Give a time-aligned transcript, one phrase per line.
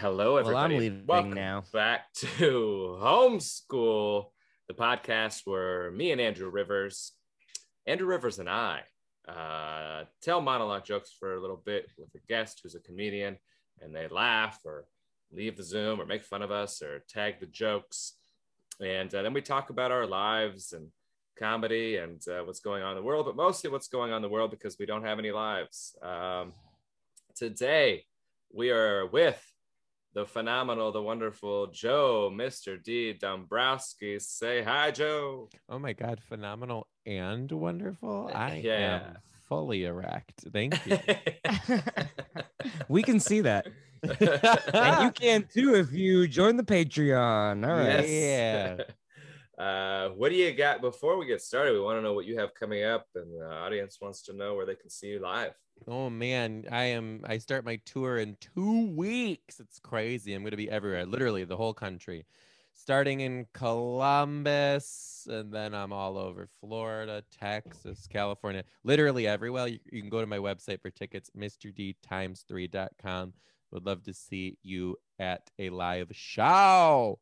[0.00, 0.54] Hello, everybody.
[0.54, 1.64] Well, I'm leaving Welcome now.
[1.72, 4.26] back to Homeschool,
[4.68, 7.14] the podcast where me and Andrew Rivers,
[7.84, 8.82] Andrew Rivers and I,
[9.28, 13.38] uh, tell monologue jokes for a little bit with a guest who's a comedian,
[13.80, 14.84] and they laugh or
[15.32, 18.12] leave the Zoom or make fun of us or tag the jokes,
[18.80, 20.86] and uh, then we talk about our lives and
[21.36, 24.22] comedy and uh, what's going on in the world, but mostly what's going on in
[24.22, 25.96] the world because we don't have any lives.
[26.00, 26.52] Um,
[27.34, 28.04] today
[28.54, 29.44] we are with
[30.14, 32.82] the phenomenal, the wonderful Joe, Mr.
[32.82, 33.12] D.
[33.12, 34.18] Dombrowski.
[34.18, 35.48] Say hi, Joe.
[35.68, 38.30] Oh my god, phenomenal and wonderful.
[38.32, 39.06] Uh, I Yeah.
[39.10, 40.44] am fully erect.
[40.52, 40.98] Thank you.
[42.88, 43.66] we can see that.
[44.72, 47.66] and you can too if you join the Patreon.
[47.66, 48.08] All right.
[48.08, 48.80] Yes.
[49.58, 51.72] Uh, what do you got before we get started?
[51.72, 54.54] We want to know what you have coming up, and the audience wants to know
[54.54, 55.52] where they can see you live.
[55.88, 59.58] oh man, I am I start my tour in 2 weeks.
[59.58, 60.34] It's crazy.
[60.34, 62.24] I'm going to be everywhere, literally the whole country.
[62.72, 69.66] Starting in Columbus and then I'm all over Florida, Texas, California, literally everywhere.
[69.66, 73.32] You, you can go to my website for tickets, mrdtimes3.com.
[73.72, 77.18] Would love to see you at a live show.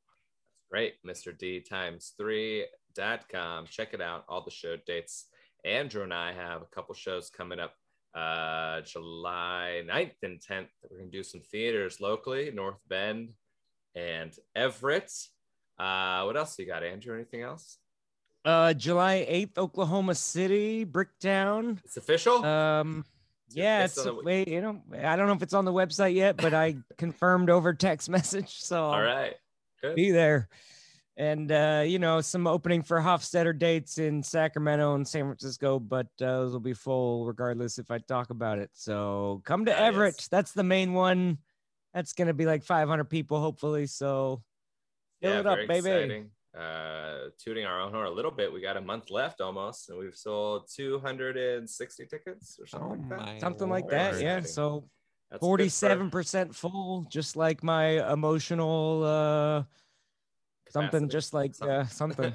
[0.70, 1.36] Great, Mr.
[1.36, 3.66] D times three dot com.
[3.66, 4.24] Check it out.
[4.28, 5.26] All the show dates.
[5.64, 7.74] Andrew and I have a couple shows coming up
[8.14, 10.68] uh, July 9th and 10th.
[10.90, 13.32] We're going to do some theaters locally, North Bend
[13.94, 15.12] and Everett.
[15.78, 17.14] Uh, what else you got, Andrew?
[17.14, 17.78] Anything else?
[18.44, 21.78] Uh, July 8th, Oklahoma City, Bricktown.
[21.84, 22.44] It's official?
[22.44, 23.04] Um,
[23.50, 26.36] yeah, it's on wait, you know, I don't know if it's on the website yet,
[26.36, 29.34] but I confirmed over text message, so All right.
[29.82, 29.96] Good.
[29.96, 30.48] be there.
[31.18, 36.06] And uh, you know, some opening for Hofstetter dates in Sacramento and San Francisco, but
[36.20, 38.70] uh, those will be full regardless if I talk about it.
[38.74, 40.16] So come to Ah, Everett.
[40.18, 40.28] yes.
[40.28, 41.38] That's the main one.
[41.94, 43.86] That's gonna be like 500 people, hopefully.
[43.86, 44.42] So
[45.22, 45.76] fill yeah, it up, baby.
[45.76, 46.30] exciting.
[46.54, 48.52] Uh, tooting our own horn a little bit.
[48.52, 53.08] We got a month left almost, and we've sold 260 tickets or something Oh like
[53.08, 53.18] that.
[53.18, 54.20] my Something like that.
[54.20, 54.40] Yeah.
[54.42, 54.88] So
[55.30, 59.64] That's 47% full, just like my emotional uh
[60.70, 61.76] something just like Something.
[61.76, 62.32] uh something.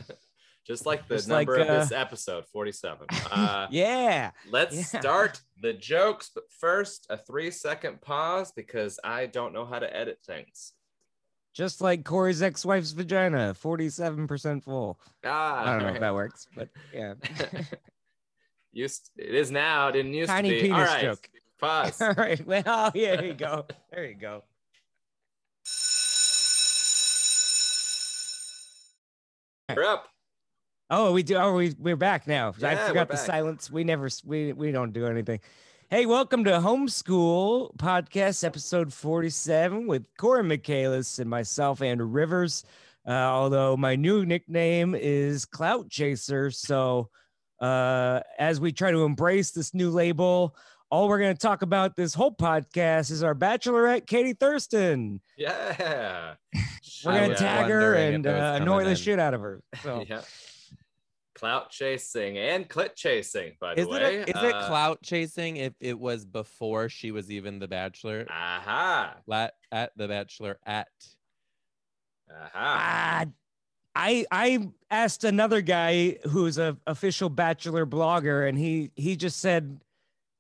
[0.68, 4.32] just like the Just like, number of uh, this episode 47 uh yeah.
[4.50, 5.00] let's Yeah.
[5.00, 9.90] start the jokes but first a three second pause because i don't know how to
[9.96, 10.74] edit things
[11.54, 15.00] Just like Corey's ex-wife's vagina, 47% full.
[15.26, 17.14] ah I don't know all if that works, but yeah.
[18.72, 21.30] used it is now didn't used Tiny to be all penis right joke.
[21.62, 22.46] Pause All right.
[22.46, 23.66] Well, yeah, there you go.
[23.92, 24.44] There you go.
[29.74, 30.08] You're up
[30.94, 31.36] Oh, we do.
[31.36, 32.54] Oh, we we're back now.
[32.58, 33.26] Yeah, I forgot the back.
[33.26, 33.72] silence.
[33.72, 35.40] We never we we don't do anything.
[35.90, 42.66] Hey, welcome to Homeschool Podcast, episode 47 with Corey Michaelis and myself, Andrew Rivers.
[43.08, 46.52] Uh, although my new nickname is Clout Chaser.
[46.52, 47.10] So
[47.62, 50.58] uh, as we try to embrace this new label,
[50.92, 55.22] all we're going to talk about this whole podcast is our bachelorette, Katie Thurston.
[55.38, 56.36] yeah
[57.06, 58.96] We're going to tag her and uh, annoy the in.
[58.96, 59.64] shit out of her.
[59.84, 60.06] So.
[60.08, 60.22] yeah
[61.34, 65.02] clout chasing and clit chasing by the Is it, way a, is it Uh, clout
[65.02, 68.28] chasing if it was before she was even the bachelor?
[68.30, 70.88] aha Lat at the bachelor at
[72.30, 73.26] aha Ah,
[73.96, 79.82] I I asked another guy who's a official bachelor blogger, and he he just said,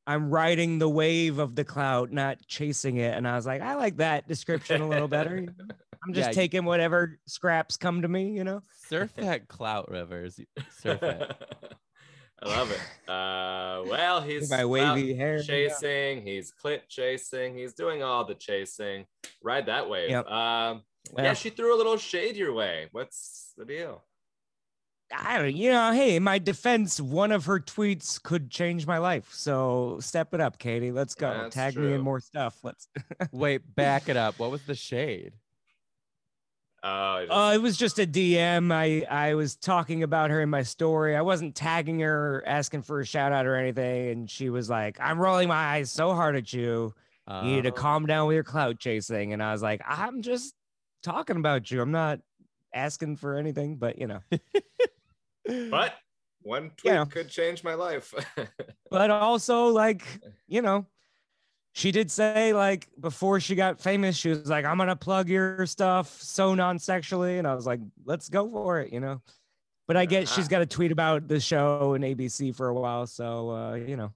[0.07, 3.75] "I'm riding the wave of the cloud, not chasing it." And I was like, I
[3.75, 5.45] like that description a little better.
[6.07, 8.63] I'm just Yeah, taking whatever scraps come to me, you know.
[8.87, 10.39] surf that clout rivers.
[10.79, 11.31] Surf it.
[12.43, 12.79] I love it.
[13.07, 15.43] Uh, well, he's my wavy hair, yeah.
[15.43, 16.21] chasing.
[16.25, 17.55] He's clit chasing.
[17.55, 19.05] He's doing all the chasing.
[19.43, 20.09] Ride that wave.
[20.09, 20.27] Yep.
[20.27, 20.81] Um,
[21.17, 22.87] yeah, she threw a little shade your way.
[22.91, 24.03] What's the deal?
[25.13, 28.97] I don't, you know, hey, in my defense, one of her tweets could change my
[28.97, 29.33] life.
[29.33, 30.91] So step it up, Katie.
[30.91, 31.29] Let's go.
[31.29, 32.57] That's Tag me in more stuff.
[32.63, 32.87] Let's.
[33.31, 34.39] Wait, back it up.
[34.39, 35.33] What was the shade?
[36.83, 38.71] Oh, just- Uh, it was just a DM.
[38.71, 41.15] I I was talking about her in my story.
[41.15, 44.69] I wasn't tagging her, or asking for a shout out or anything, and she was
[44.69, 46.93] like, "I'm rolling my eyes so hard at you.
[47.29, 50.21] You need to Uh, calm down with your clout chasing." And I was like, "I'm
[50.23, 50.55] just
[51.03, 51.81] talking about you.
[51.81, 52.19] I'm not
[52.73, 54.19] asking for anything, but you know."
[55.69, 55.93] but
[56.41, 57.05] one tweet know.
[57.05, 58.13] could change my life.
[58.89, 60.03] But also, like,
[60.47, 60.85] you know,
[61.73, 65.65] she did say like before she got famous, she was like, "I'm gonna plug your
[65.65, 69.21] stuff so non-sexually," and I was like, "Let's go for it," you know.
[69.87, 70.49] But I guess she's Uh-huh.
[70.49, 74.11] got a tweet about the show and ABC for a while, so uh, you know,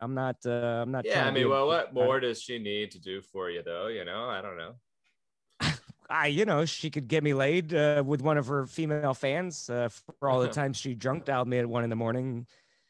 [0.00, 0.36] I'm not.
[0.44, 1.06] Uh, I'm not.
[1.06, 3.86] Yeah, I mean, well, what more does she need to do for you, though?
[3.88, 4.74] You know, I don't know.
[6.08, 9.68] I, you know, she could get me laid uh, with one of her female fans
[9.68, 9.88] uh,
[10.18, 12.46] for all the times she drunk dialed me at one in the morning.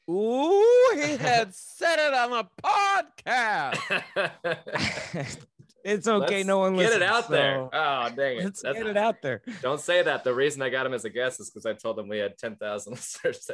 [0.08, 4.02] Ooh, he had said it on the podcast.
[5.84, 6.36] it's okay.
[6.36, 6.96] Let's no one get listens.
[6.96, 7.68] it out there.
[7.72, 8.44] Oh, dang it!
[8.44, 9.42] Let's That's- get it out there.
[9.62, 10.22] Don't say that.
[10.22, 12.38] The reason I got him as a guest is because I told him we had
[12.38, 12.92] ten thousand
[13.24, 13.50] listeners.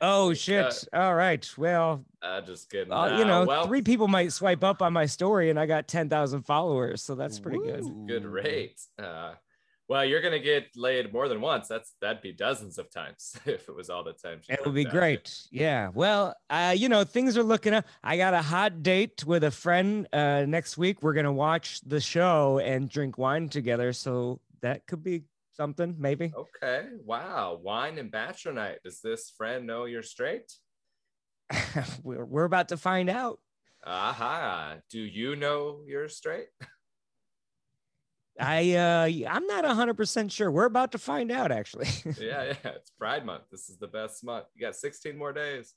[0.00, 0.88] Oh Uh, shit!
[0.92, 1.48] All right.
[1.56, 2.92] Well, uh, just kidding.
[2.92, 5.66] uh, you Uh, know, well, three people might swipe up on my story, and I
[5.66, 7.84] got ten thousand followers, so that's pretty good.
[8.06, 8.80] good rate.
[8.98, 9.32] Uh,
[9.86, 11.68] well, you're gonna get laid more than once.
[11.68, 14.40] That's that'd be dozens of times if it was all the time.
[14.48, 14.98] It would be worked out.
[14.98, 15.42] great.
[15.50, 15.90] Yeah.
[15.92, 17.84] Well, uh, you know, things are looking up.
[18.02, 21.02] I got a hot date with a friend uh, next week.
[21.02, 23.92] We're gonna watch the show and drink wine together.
[23.92, 26.32] So that could be something, maybe.
[26.36, 26.86] Okay.
[27.04, 27.58] Wow.
[27.62, 28.78] Wine and bachelor night.
[28.84, 30.52] Does this friend know you're straight?
[32.02, 33.38] we're, we're about to find out.
[33.86, 34.76] Aha.
[34.90, 36.46] Do you know you're straight?
[38.40, 40.50] I uh, I'm not hundred percent sure.
[40.50, 41.86] We're about to find out, actually.
[42.20, 42.54] yeah, yeah.
[42.64, 43.44] It's Pride Month.
[43.52, 44.46] This is the best month.
[44.56, 45.74] You got 16 more days.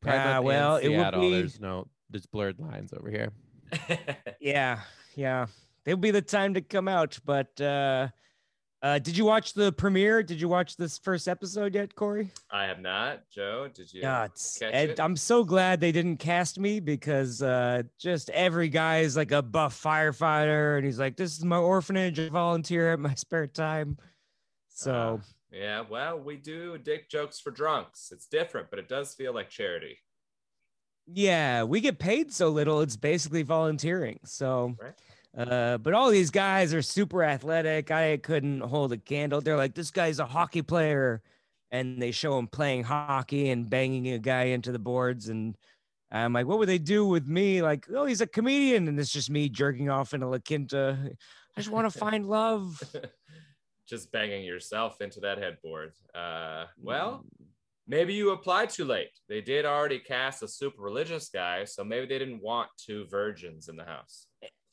[0.00, 3.30] Pride Uh, Month well, it would be- There's no, there's blurred lines over here.
[4.40, 4.80] yeah,
[5.16, 5.46] yeah.
[5.84, 7.18] It'll be the time to come out.
[7.26, 8.08] But uh,
[8.84, 10.22] uh, did you watch the premiere?
[10.22, 12.28] Did you watch this first episode yet, Corey?
[12.50, 13.22] I have not.
[13.30, 14.02] Joe, did you?
[14.02, 15.00] Yeah, it's, catch and it?
[15.00, 19.40] I'm so glad they didn't cast me because uh, just every guy is like a
[19.40, 22.20] buff firefighter, and he's like, "This is my orphanage.
[22.20, 23.96] I volunteer at my spare time."
[24.68, 25.18] So Uh,
[25.50, 28.12] yeah, well, we do dick jokes for drunks.
[28.12, 29.96] It's different, but it does feel like charity.
[31.10, 34.20] yeah, we get paid so little; it's basically volunteering.
[34.26, 34.76] So.
[34.78, 34.92] Right.
[35.36, 37.90] Uh, but all these guys are super athletic.
[37.90, 39.40] I couldn't hold a candle.
[39.40, 41.22] They're like, this guy's a hockey player.
[41.70, 45.28] And they show him playing hockey and banging a guy into the boards.
[45.28, 45.56] And
[46.12, 47.62] I'm like, what would they do with me?
[47.62, 48.86] Like, oh, he's a comedian.
[48.86, 50.96] And it's just me jerking off in a La Quinta.
[51.56, 52.80] I just want to find love.
[53.86, 55.92] Just banging yourself into that headboard.
[56.14, 57.46] Uh, well, Mm.
[57.86, 59.10] maybe you applied too late.
[59.28, 63.68] They did already cast a super religious guy, so maybe they didn't want two virgins
[63.68, 64.26] in the house.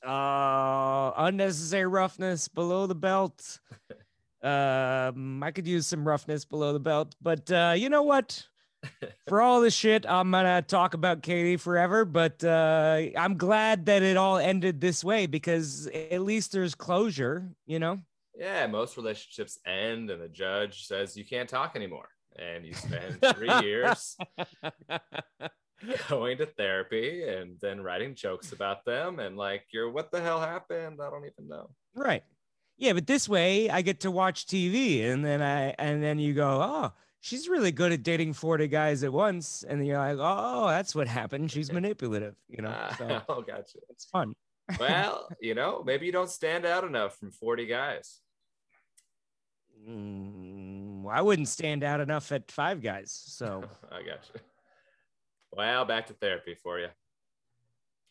[0.06, 3.60] Uh, unnecessary roughness below the belt.
[4.44, 8.44] Um, I could use some roughness below the belt, but uh, you know what?
[9.30, 12.06] For all this shit, I'm gonna talk about Katie forever.
[12.06, 17.52] But uh, I'm glad that it all ended this way because at least there's closure.
[17.68, 18.00] You know?
[18.36, 22.10] Yeah, most relationships end, and the judge says you can't talk anymore.
[22.40, 24.18] And you spend three years
[26.10, 29.20] going to therapy and then writing jokes about them.
[29.20, 31.00] And like, you're what the hell happened?
[31.02, 31.70] I don't even know.
[31.96, 32.24] Right.
[32.78, 36.34] Yeah, but this way I get to watch TV, and then I and then you
[36.34, 36.94] go, oh.
[37.24, 39.64] She's really good at dating 40 guys at once.
[39.70, 41.52] And then you're like, oh, that's what happened.
[41.52, 42.76] She's manipulative, you know?
[42.98, 43.78] So oh, gotcha.
[43.92, 44.34] it's fun.
[44.80, 48.22] Well, you know, maybe you don't stand out enough from 40 guys.
[49.88, 53.12] Mm, I wouldn't stand out enough at five guys.
[53.12, 54.44] So I gotcha.
[55.52, 56.88] Well, back to therapy for you.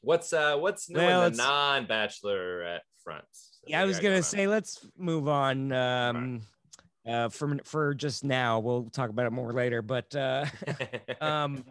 [0.02, 3.24] What's uh what's new Well, in the non-bachelorette front?
[3.64, 5.72] that yeah, I was gonna say let's move on.
[5.72, 6.40] Um,
[7.06, 9.82] uh, for for just now, we'll talk about it more later.
[9.82, 10.46] But uh,
[11.20, 11.64] um,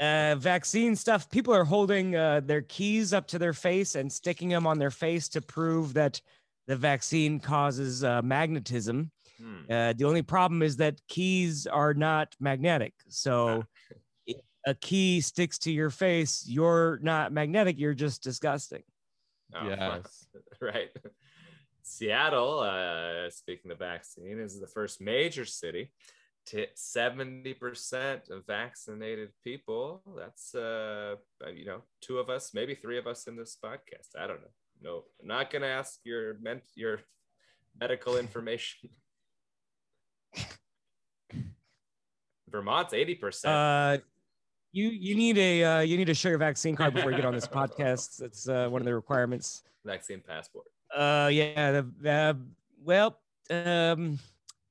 [0.00, 1.30] uh, vaccine stuff.
[1.30, 4.90] People are holding uh, their keys up to their face and sticking them on their
[4.90, 6.20] face to prove that
[6.66, 9.10] the vaccine causes uh, magnetism.
[9.38, 9.70] Hmm.
[9.70, 12.94] Uh, the only problem is that keys are not magnetic.
[13.08, 13.64] So
[14.66, 17.78] a key sticks to your face, you're not magnetic.
[17.78, 18.82] You're just disgusting.
[19.54, 20.26] Oh, yes.
[20.60, 20.90] right.
[21.82, 25.92] Seattle, uh, speaking of vaccine, is the first major city
[26.46, 30.02] to 70% of vaccinated people.
[30.16, 31.14] That's, uh,
[31.54, 34.18] you know, two of us, maybe three of us in this podcast.
[34.18, 34.50] I don't know.
[34.82, 37.00] No, I'm not going to ask your, ment- your
[37.78, 38.90] medical information.
[42.50, 43.44] Vermont's 80%.
[43.44, 43.98] Uh,
[44.72, 47.26] you you need a uh, you need to show your vaccine card before you get
[47.26, 48.18] on this podcast.
[48.18, 49.62] That's uh, one of the requirements.
[49.84, 50.66] vaccine passport.
[50.94, 51.82] Uh, yeah.
[52.00, 52.34] The, uh,
[52.84, 53.18] well,
[53.50, 54.18] um,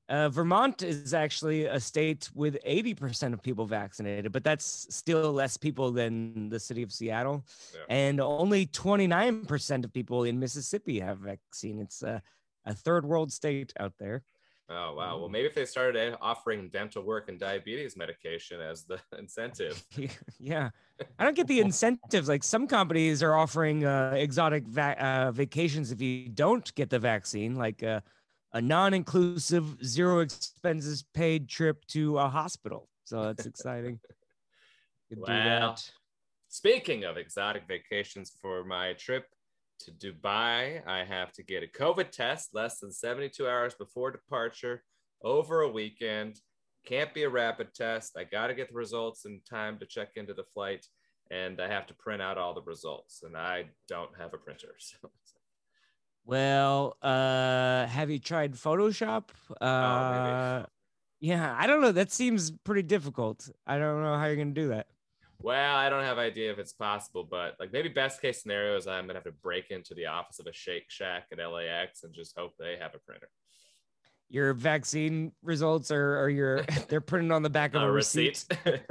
[0.07, 5.57] uh, Vermont is actually a state with 80% of people vaccinated, but that's still less
[5.57, 7.43] people than the city of Seattle.
[7.73, 7.79] Yeah.
[7.89, 11.79] And only 29% of people in Mississippi have vaccine.
[11.79, 12.21] It's a,
[12.65, 14.23] a third world state out there.
[14.67, 15.19] Oh, wow.
[15.19, 19.83] Well, maybe if they started offering dental work and diabetes medication as the incentive.
[20.39, 20.69] yeah.
[21.19, 22.27] I don't get the incentives.
[22.27, 26.97] Like some companies are offering uh, exotic va- uh, vacations if you don't get the
[26.97, 28.01] vaccine, like uh,
[28.53, 32.89] a non inclusive, zero expenses paid trip to a hospital.
[33.03, 33.99] So that's exciting.
[35.09, 35.91] Could do Well, that.
[36.47, 39.27] Speaking of exotic vacations for my trip
[39.79, 44.83] to Dubai, I have to get a COVID test less than 72 hours before departure
[45.23, 46.39] over a weekend.
[46.85, 48.15] Can't be a rapid test.
[48.17, 50.85] I got to get the results in time to check into the flight,
[51.31, 54.75] and I have to print out all the results, and I don't have a printer.
[54.79, 55.09] So.
[56.27, 59.25] Well, uh, have you tried Photoshop?
[59.61, 60.65] Oh, Uh,
[61.19, 61.91] yeah, I don't know.
[61.91, 63.47] That seems pretty difficult.
[63.67, 64.87] I don't know how you're gonna do that.
[65.41, 68.87] Well, I don't have idea if it's possible, but like maybe best case scenario is
[68.87, 72.13] I'm gonna have to break into the office of a Shake Shack at LAX and
[72.13, 73.29] just hope they have a printer.
[74.29, 78.45] Your vaccine results are, are your they're printed on the back of a, A receipt.
[78.65, 78.81] receipt.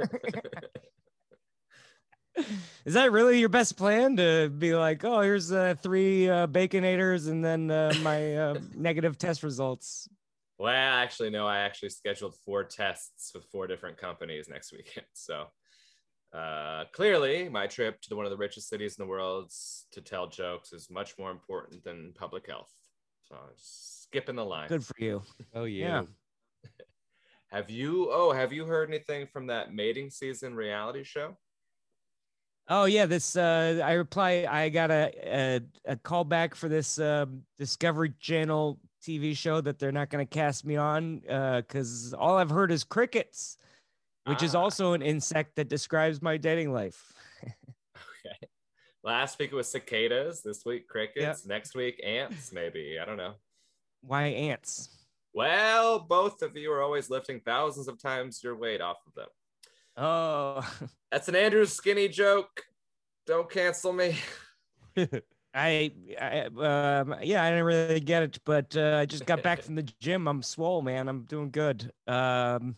[2.85, 7.29] Is that really your best plan to be like, oh, here's uh, three uh, baconators
[7.29, 10.09] and then uh, my uh, negative test results?
[10.57, 15.05] well, actually, no, I actually scheduled four tests with four different companies next weekend.
[15.13, 15.47] So
[16.35, 19.51] uh, clearly, my trip to one of the richest cities in the world
[19.91, 22.71] to tell jokes is much more important than public health.
[23.23, 24.67] So I'm skipping the line.
[24.67, 25.21] Good for you.
[25.53, 26.01] Oh Yeah.
[26.01, 26.69] yeah.
[27.51, 28.09] Have you?
[28.11, 31.37] Oh, have you heard anything from that mating season reality show?
[32.67, 36.99] Oh yeah, this uh I reply I got a a, a call back for this
[36.99, 42.13] um Discovery Channel TV show that they're not going to cast me on uh cuz
[42.13, 43.57] all I've heard is crickets,
[44.25, 44.61] which is Ah.
[44.61, 47.13] also an insect that describes my dating life.
[47.43, 48.35] Okay.
[49.03, 50.41] Last week it was cicadas.
[50.41, 51.45] This week crickets.
[51.45, 52.51] Next week ants.
[52.51, 53.35] Maybe I don't know.
[54.01, 54.89] Why ants?
[55.33, 59.27] Well, both of you are always lifting thousands of times your weight off of them.
[59.97, 60.75] Oh,
[61.11, 62.63] That's an Andrew Skinny joke.
[63.27, 64.17] Don't cancel me.
[65.53, 69.61] I, I um yeah, I didn't really get it, but uh, I just got back
[69.63, 70.27] from the gym.
[70.27, 71.07] I'm swole, man.
[71.07, 71.91] I'm doing good.
[72.07, 72.75] Um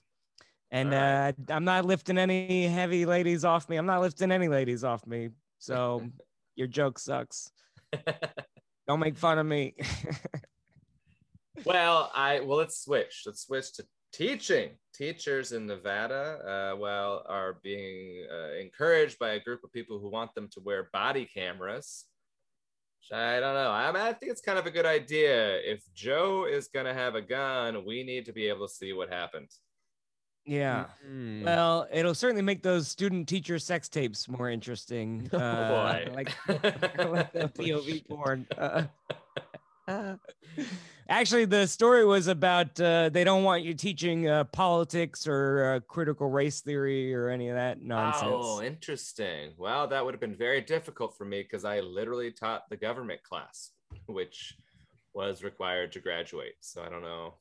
[0.72, 3.78] and All uh I'm not lifting any heavy ladies off me.
[3.78, 5.30] I'm not lifting any ladies off me.
[5.60, 6.08] So
[6.56, 7.52] your joke sucks.
[8.88, 9.76] Don't make fun of me.
[11.66, 13.24] well, I well let's switch.
[13.26, 14.72] Let's switch to teaching.
[14.94, 20.10] Teachers in Nevada, uh, well, are being uh, encouraged by a group of people who
[20.10, 22.06] want them to wear body cameras.
[23.14, 23.72] I don't know.
[23.72, 25.60] I, mean, I think it's kind of a good idea.
[25.60, 29.10] If Joe is gonna have a gun, we need to be able to see what
[29.10, 29.50] happened.
[30.48, 30.86] Yeah.
[31.08, 31.44] Mm.
[31.44, 35.30] Well, it'll certainly make those student teacher sex tapes more interesting.
[35.34, 35.70] Oh, Uh,
[36.06, 36.12] boy.
[36.16, 38.48] like, like the POV porn.
[38.58, 38.84] Uh,
[39.88, 40.16] uh,
[41.10, 45.80] actually, the story was about uh, they don't want you teaching uh, politics or uh,
[45.88, 48.26] critical race theory or any of that nonsense.
[48.34, 49.52] Oh, interesting.
[49.58, 53.24] Well, that would have been very difficult for me because I literally taught the government
[53.24, 53.72] class,
[54.08, 54.56] which
[55.14, 56.56] was required to graduate.
[56.62, 57.36] So I don't know.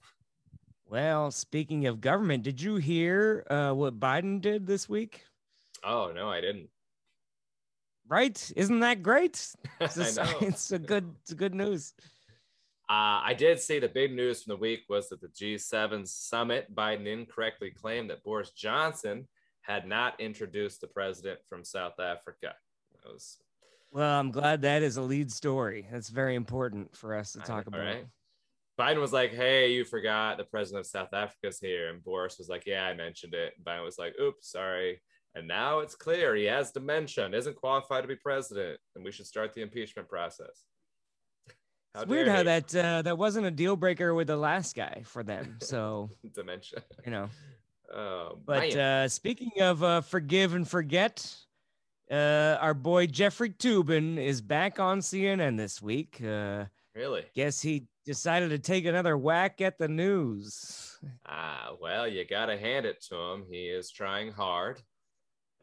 [0.88, 5.24] Well, speaking of government, did you hear uh, what Biden did this week?
[5.82, 6.68] Oh no, I didn't.
[8.08, 8.52] Right?
[8.54, 9.46] Isn't that great?
[9.80, 10.38] It's, I know.
[10.40, 11.92] it's a good, it's a good news.
[12.88, 16.72] Uh, I did see the big news from the week was that the G7 summit,
[16.72, 19.26] Biden incorrectly claimed that Boris Johnson
[19.62, 22.54] had not introduced the president from South Africa.
[22.92, 23.38] That was
[23.90, 25.88] Well, I'm glad that is a lead story.
[25.90, 27.86] That's very important for us to talk know, about.
[27.86, 28.06] right?
[28.78, 32.48] Biden was like, "Hey, you forgot the president of South Africa's here," and Boris was
[32.48, 35.00] like, "Yeah, I mentioned it." And Biden was like, "Oops, sorry."
[35.34, 39.12] And now it's clear he has dementia and isn't qualified to be president, and we
[39.12, 40.64] should start the impeachment process.
[41.94, 45.02] How It's weird how that uh, that wasn't a deal breaker with the last guy
[45.04, 45.56] for them.
[45.62, 46.82] So dementia.
[47.04, 47.28] you know.
[47.94, 51.34] Oh, But uh, speaking of uh, forgive and forget,
[52.10, 56.20] uh, our boy Jeffrey Toobin is back on CNN this week.
[56.22, 56.64] Uh,
[56.94, 57.24] really?
[57.34, 60.96] guess he decided to take another whack at the news.
[61.26, 63.44] Ah, well, you got to hand it to him.
[63.50, 64.80] He is trying hard.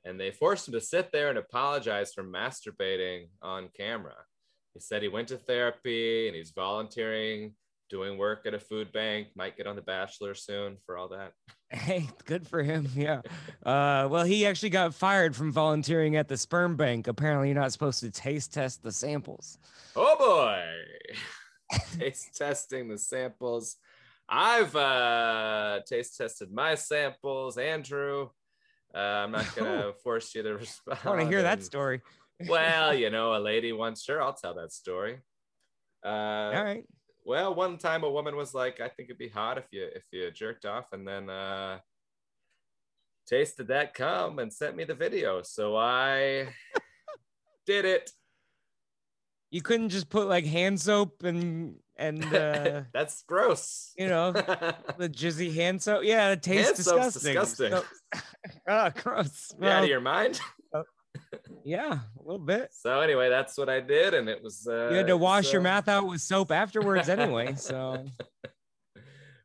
[0.06, 4.16] And they forced him to sit there and apologize for masturbating on camera.
[4.74, 7.54] He said he went to therapy and he's volunteering,
[7.90, 11.32] doing work at a food bank, might get on The Bachelor soon for all that.
[11.70, 12.88] Hey, good for him.
[12.96, 13.22] Yeah.
[13.66, 17.08] Uh, well, he actually got fired from volunteering at the sperm bank.
[17.08, 19.58] Apparently, you're not supposed to taste test the samples.
[19.96, 20.64] Oh boy.
[22.00, 23.78] taste testing the samples.
[24.28, 28.30] I've uh, taste tested my samples, Andrew.
[28.96, 31.00] Uh, I'm not going to force you to respond.
[31.04, 32.02] I want to hear that story.
[32.48, 35.20] well, you know, a lady once, sure, I'll tell that story.
[36.06, 36.86] Uh, All right.
[37.26, 40.04] Well, one time a woman was like, "I think it'd be hot if you if
[40.12, 41.80] you jerked off," and then uh,
[43.26, 45.42] tasted that cum and sent me the video.
[45.42, 46.50] So I
[47.66, 48.12] did it.
[49.54, 53.92] You couldn't just put like hand soap and and uh, That's gross.
[53.96, 54.32] you know
[54.98, 56.04] the jizzy hand soap.
[56.04, 57.70] Yeah, it tastes Hand soap's disgusting.
[57.70, 57.88] disgusting.
[58.16, 58.20] So-
[58.68, 59.54] Ah, gross.
[59.62, 60.40] You out of your mind?
[61.64, 62.70] yeah, a little bit.
[62.74, 64.68] So anyway, that's what I did, and it was.
[64.68, 67.54] Uh, You had to wash your mouth out with soap afterwards anyway.
[67.56, 68.04] So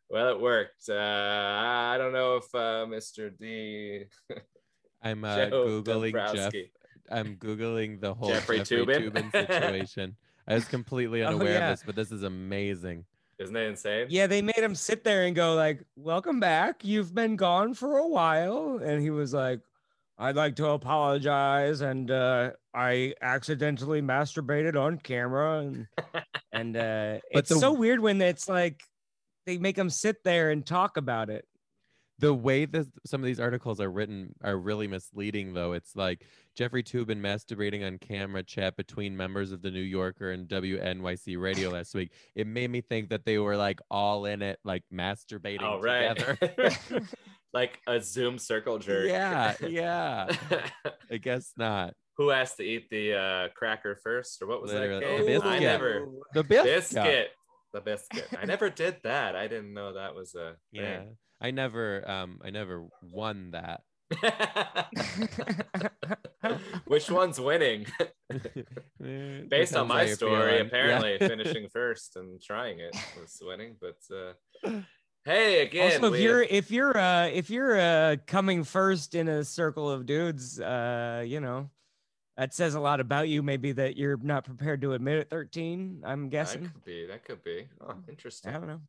[0.08, 0.88] Well, it worked.
[0.88, 3.30] Uh, I don't know if uh, Mr.
[3.38, 4.04] D.
[5.02, 6.52] I'm uh, Joe googling Jeff.
[7.08, 7.30] Dombrowski.
[7.30, 9.12] I'm googling the whole Jeffrey Jeffrey, Toobin?
[9.12, 10.16] Toobin situation.
[10.46, 11.70] I was completely Oh, unaware yeah.
[11.70, 13.04] of this, but this is amazing.
[13.38, 14.06] Isn't it insane?
[14.10, 16.84] yeah, they made him sit there and go like, "Welcome back.
[16.84, 19.60] You've been gone for a while," and he was like.
[20.20, 25.86] I'd like to apologize, and uh, I accidentally masturbated on camera, and
[26.50, 28.82] and uh, But it's the- so weird when it's like
[29.46, 31.46] they make them sit there and talk about it.
[32.20, 35.72] The way that some of these articles are written are really misleading, though.
[35.72, 36.24] It's like
[36.56, 41.70] Jeffrey Toobin masturbating on camera chat between members of the New Yorker and WNYC radio
[41.70, 42.10] last week.
[42.34, 46.16] It made me think that they were like all in it, like masturbating Oh, right.
[46.16, 46.76] together.
[47.52, 49.06] like a Zoom circle jerk.
[49.08, 50.28] yeah, yeah.
[51.10, 51.94] I guess not.
[52.16, 55.04] Who asked to eat the uh, cracker first, or what was Literally.
[55.06, 55.40] that game?
[55.44, 56.64] I never The biscuit.
[56.64, 57.28] biscuit.
[57.72, 58.26] The biscuit.
[58.36, 59.36] I never did that.
[59.36, 61.04] I didn't know that was a Yeah,
[61.40, 63.82] I never, um, I never won that.
[66.86, 67.86] Which one's winning?
[68.30, 71.28] Eh, Based on my story, apparently Yeah.
[71.28, 73.76] finishing first and trying it was winning.
[73.80, 74.34] But uh,
[75.24, 79.44] hey, again, also, if you're if you're uh if you're uh coming first in a
[79.44, 81.70] circle of dudes, uh, you know,
[82.36, 83.42] that says a lot about you.
[83.42, 85.30] Maybe that you're not prepared to admit it.
[85.30, 86.64] Thirteen, I'm guessing.
[86.64, 87.06] that could be.
[87.06, 87.68] That could be.
[87.80, 88.50] Oh, interesting.
[88.54, 88.80] I don't know.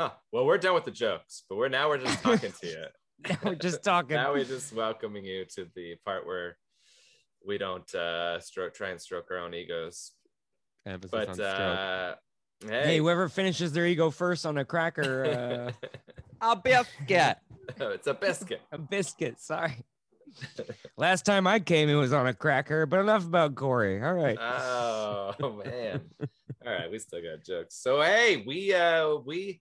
[0.00, 0.10] Huh.
[0.32, 2.84] Well, we're done with the jokes, but we're now we're just talking to you.
[3.28, 4.16] Now we're just talking.
[4.16, 6.56] now we're just welcoming you to the part where
[7.46, 10.12] we don't uh stroke try and stroke our own egos.
[10.86, 11.48] Emphasis on But stroke.
[11.50, 12.14] uh
[12.66, 15.88] hey, hey, whoever finishes their ego first on a cracker, uh,
[16.42, 17.36] A biscuit.
[17.78, 18.62] Oh, it's a biscuit.
[18.72, 19.38] a biscuit.
[19.38, 19.84] Sorry.
[20.96, 22.86] Last time I came, it was on a cracker.
[22.86, 24.02] But enough about Corey.
[24.02, 24.38] All right.
[24.40, 26.00] Oh man.
[26.66, 27.74] All right, we still got jokes.
[27.76, 29.60] So hey, we uh we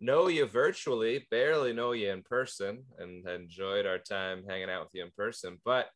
[0.00, 4.90] know you virtually, barely know you in person, and enjoyed our time hanging out with
[4.94, 5.58] you in person.
[5.64, 5.86] But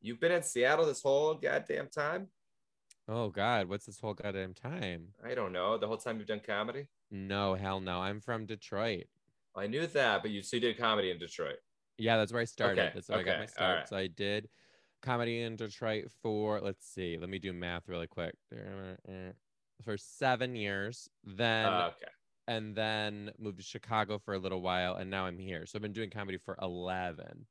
[0.00, 2.28] you've been in Seattle this whole goddamn time.
[3.08, 5.08] Oh God, what's this whole goddamn time?
[5.24, 5.78] I don't know.
[5.78, 6.86] The whole time you've done comedy.
[7.10, 8.00] No, hell no.
[8.00, 9.04] I'm from Detroit.
[9.56, 11.56] I knew that, but you so you did comedy in Detroit.
[11.96, 12.80] Yeah, that's where I started.
[12.80, 13.76] Okay, That's where I got my start.
[13.78, 13.88] right.
[13.88, 14.48] So I did
[15.02, 18.34] comedy in Detroit for let's see, let me do math really quick.
[19.84, 22.10] For seven years, then Uh, okay.
[22.48, 25.66] And then moved to Chicago for a little while, and now I'm here.
[25.66, 27.46] So I've been doing comedy for eleven.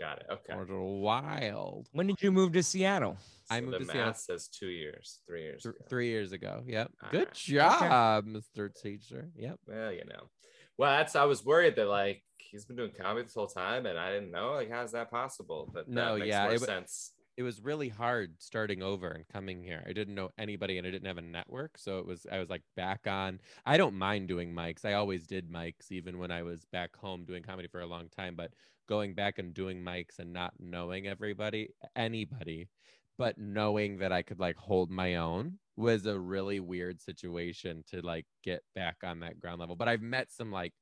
[0.00, 0.26] Got it.
[0.30, 0.56] Okay.
[0.56, 1.88] What a wild.
[1.92, 3.16] When did you move to Seattle?
[3.50, 5.62] I moved the to math Seattle says two years, three years.
[5.64, 5.84] th- ago.
[5.88, 6.62] three years ago.
[6.66, 6.92] Yep.
[7.02, 7.34] All Good right.
[7.34, 8.70] job, Mr.
[8.80, 9.28] Teacher.
[9.36, 9.58] Yep.
[9.66, 10.30] Well, you know.
[10.76, 13.98] Well, that's I was worried that like he's been doing comedy this whole time, and
[13.98, 14.52] I didn't know.
[14.52, 15.68] Like, how's that possible?
[15.74, 17.12] But No, that makes yeah, more it sense.
[17.38, 19.84] It was really hard starting over and coming here.
[19.88, 21.78] I didn't know anybody and I didn't have a network.
[21.78, 23.38] So it was, I was like back on.
[23.64, 24.84] I don't mind doing mics.
[24.84, 28.08] I always did mics, even when I was back home doing comedy for a long
[28.08, 28.34] time.
[28.34, 28.54] But
[28.88, 32.70] going back and doing mics and not knowing everybody, anybody,
[33.18, 38.00] but knowing that I could like hold my own was a really weird situation to
[38.00, 39.76] like get back on that ground level.
[39.76, 40.72] But I've met some like,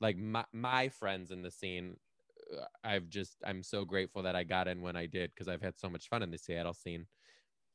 [0.00, 1.96] like my, my friends in the scene
[2.82, 5.78] I've just I'm so grateful that I got in when I did because I've had
[5.78, 7.06] so much fun in the Seattle scene.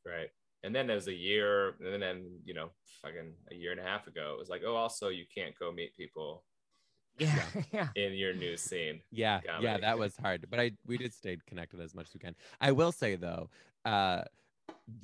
[0.06, 0.30] Right.
[0.64, 2.70] And then there's a year, and then you know,
[3.02, 5.72] fucking a year and a half ago, it was like, oh, also you can't go
[5.72, 6.44] meet people
[7.18, 7.44] Yeah.
[7.72, 7.88] Yeah.
[7.96, 9.02] in your new scene.
[9.12, 12.20] Yeah, yeah, that was hard, but I we did stay connected as much as we
[12.20, 12.36] can.
[12.60, 13.50] I will say though,
[13.86, 14.24] uh,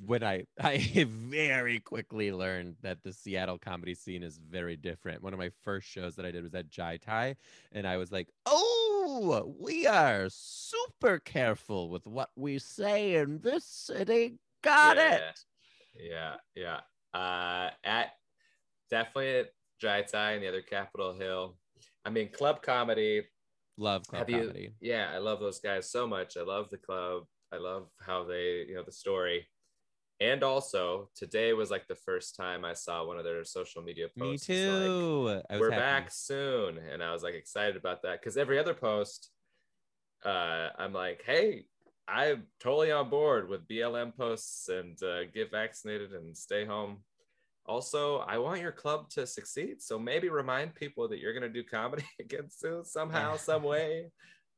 [0.06, 5.22] when I I very quickly learned that the Seattle comedy scene is very different.
[5.24, 7.36] One of my first shows that I did was at Jai Thai,
[7.72, 13.66] and I was like, "Oh, we are super careful with what we say in this
[13.66, 15.16] city." Got Yeah.
[15.16, 15.40] it.
[15.98, 16.80] Yeah, yeah.
[17.14, 18.12] Uh, at
[18.90, 19.48] definitely at
[19.80, 21.58] Jai Thai and the other Capitol Hill.
[22.04, 23.24] I mean, club comedy.
[23.78, 24.74] Love club you- comedy.
[24.82, 26.38] Yeah, I love those guys so much.
[26.38, 27.24] I love the club.
[27.52, 29.48] I love how they, you know, the story.
[30.22, 34.08] And also, today was like the first time I saw one of their social media
[34.16, 34.48] Me posts.
[34.48, 35.24] Like, too.
[35.24, 35.82] Was we're happy.
[35.82, 39.30] back soon and i was like excited about that because every other post
[40.24, 41.66] uh i'm like hey
[42.08, 46.98] i'm totally on board with blm posts and uh, get vaccinated and stay home
[47.66, 51.50] also i want your club to succeed so maybe remind people that you're going to
[51.50, 54.12] do comedy again soon somehow some way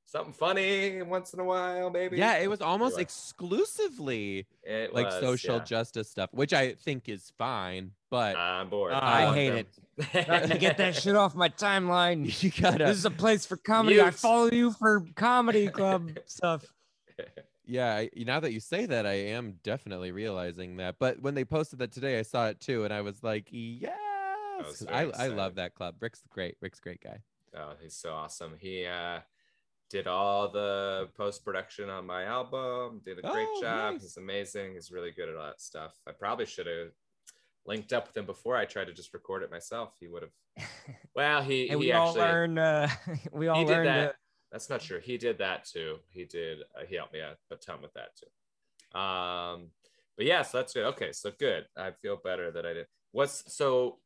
[0.07, 2.17] something funny once in a while, maybe.
[2.17, 5.63] Yeah, it was almost Anyway, exclusively it like was, social yeah.
[5.63, 7.91] justice stuff, which I think is fine.
[8.09, 8.93] But I'm bored.
[8.93, 9.67] Uh, I want hate
[9.97, 10.23] them.
[10.25, 12.25] Trying to get that shit off my timeline.
[12.43, 14.01] you gotta, This is a place for comedy.
[14.01, 16.63] I follow you for comedy club stuff.
[17.65, 18.05] yeah.
[18.15, 20.95] Now that you say that, I am definitely realizing that.
[20.99, 23.91] But when they posted that today, I saw it too, and I was like, yes,
[24.59, 25.95] was 'cause very I I love that club.
[25.99, 26.55] Rick's great.
[26.61, 27.19] Rick's great guy.
[27.55, 28.53] Oh, he's so awesome.
[28.59, 29.19] He uh,
[29.89, 33.01] did all the post production on my album.
[33.05, 33.93] Did a great Oh, job.
[33.93, 34.01] nice.
[34.01, 34.73] He's amazing.
[34.73, 35.93] He's really good at all that stuff.
[36.07, 36.89] I probably should have
[37.65, 39.93] linked up with him before I tried to just record it myself.
[39.99, 40.31] He would have.
[41.15, 42.21] Well, he And he we all actually.
[42.21, 42.57] learn.
[42.57, 42.89] Uh,
[43.31, 43.87] we all learned.
[43.87, 44.09] that.
[44.09, 44.13] Uh,
[44.51, 44.99] That's not true.
[45.01, 45.97] He did that too.
[46.09, 46.59] He did.
[46.75, 48.99] Uh, he helped me out a ton with that too.
[48.99, 49.71] Um,
[50.15, 50.85] but yeah, so that's good.
[50.85, 51.65] Okay, so good.
[51.75, 52.87] I feel better that I did.
[53.11, 53.99] What's so?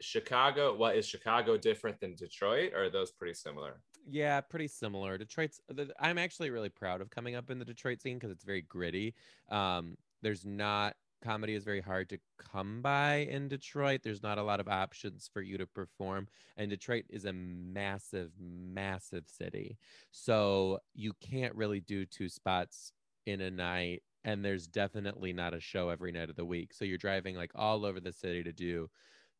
[0.00, 0.76] Chicago.
[0.76, 2.72] What is Chicago different than Detroit?
[2.74, 3.80] Or are those pretty similar?
[4.08, 5.16] Yeah, pretty similar.
[5.16, 5.60] Detroit's.
[6.00, 9.14] I'm actually really proud of coming up in the Detroit scene because it's very gritty.
[9.50, 14.00] Um, there's not comedy is very hard to come by in Detroit.
[14.02, 18.32] There's not a lot of options for you to perform, and Detroit is a massive,
[18.40, 19.78] massive city.
[20.10, 22.92] So you can't really do two spots
[23.26, 26.74] in a night, and there's definitely not a show every night of the week.
[26.74, 28.90] So you're driving like all over the city to do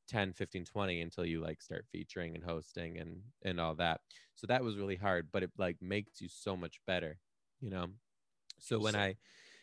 [0.08, 4.00] 10 15 20 until you like start featuring and hosting and and all that.
[4.34, 7.18] So that was really hard but it like makes you so much better
[7.60, 7.86] you know?
[8.58, 9.16] So when i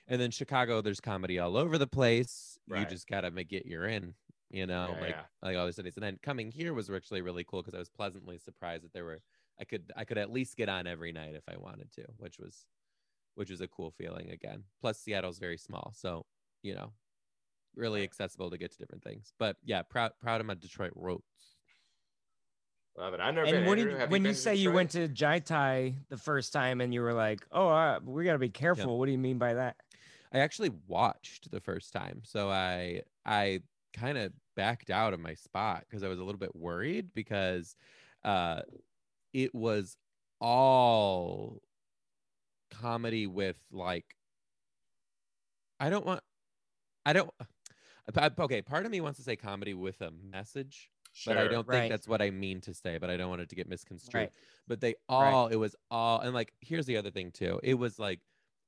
[0.08, 2.58] and then chicago there's comedy all over the place.
[2.80, 4.16] You just gotta make it you're in
[4.50, 4.96] you know?
[4.96, 5.22] Yeah, like yeah.
[5.44, 5.96] like all these cities.
[5.96, 9.06] And then coming here was actually really cool because i was pleasantly surprised that there
[9.06, 9.22] were
[9.60, 12.40] i could i could at least get on every night if i wanted to which
[12.40, 12.66] was
[13.36, 14.64] which was a cool feeling again.
[14.82, 16.26] Plus seattle's very small so
[16.64, 16.92] you know
[17.80, 19.34] really accessible to get to different things.
[19.40, 21.24] But yeah proud proud of my detroit roots
[23.00, 23.22] Love it.
[23.22, 23.66] I've never and been.
[23.66, 26.52] when, you, have when been you to say you went to Jai Thai the first
[26.52, 29.18] time and you were like, "Oh, uh, we got to be careful," what do you
[29.18, 29.78] mean by that?
[30.34, 33.62] I actually watched the first time, so I I
[33.94, 37.78] kind of backed out of my spot because I was a little bit worried because
[38.26, 38.62] uh,
[39.34, 39.96] it was
[40.42, 41.62] all
[42.70, 44.16] comedy with like
[45.80, 46.22] I don't want
[47.06, 47.46] I don't I-
[48.16, 48.62] Uh, okay.
[48.62, 50.92] Part of me wants to say comedy with a message,
[51.26, 51.70] but I don't Right.
[51.70, 52.98] think that's what I mean to say.
[52.98, 54.34] But I don't want it to get misconstrued Right.
[54.68, 58.00] but they all it was all and like here's the other thing too it was
[58.00, 58.22] like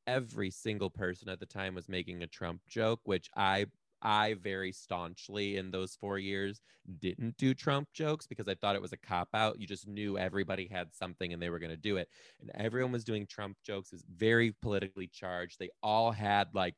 [0.08, 3.66] every single person at the time was making a trump joke which i
[4.02, 6.60] i very staunchly in those four years
[7.00, 10.18] didn't do trump jokes because i thought it was a cop out you just knew
[10.18, 13.58] everybody had something and they were going to do it and everyone was doing trump
[13.64, 16.76] jokes is very politically charged they all had like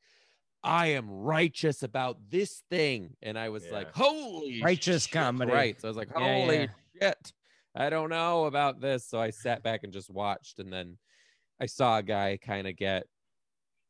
[0.64, 3.16] I am righteous about this thing.
[3.22, 5.52] And I was like, holy Righteous shit, comedy.
[5.52, 5.80] Right.
[5.80, 6.68] So I was like, holy yeah.
[7.02, 7.34] shit.
[7.76, 9.06] I don't know about this.
[9.06, 10.60] So I sat back and just watched.
[10.60, 10.98] And then
[11.60, 13.04] I saw a guy kind of get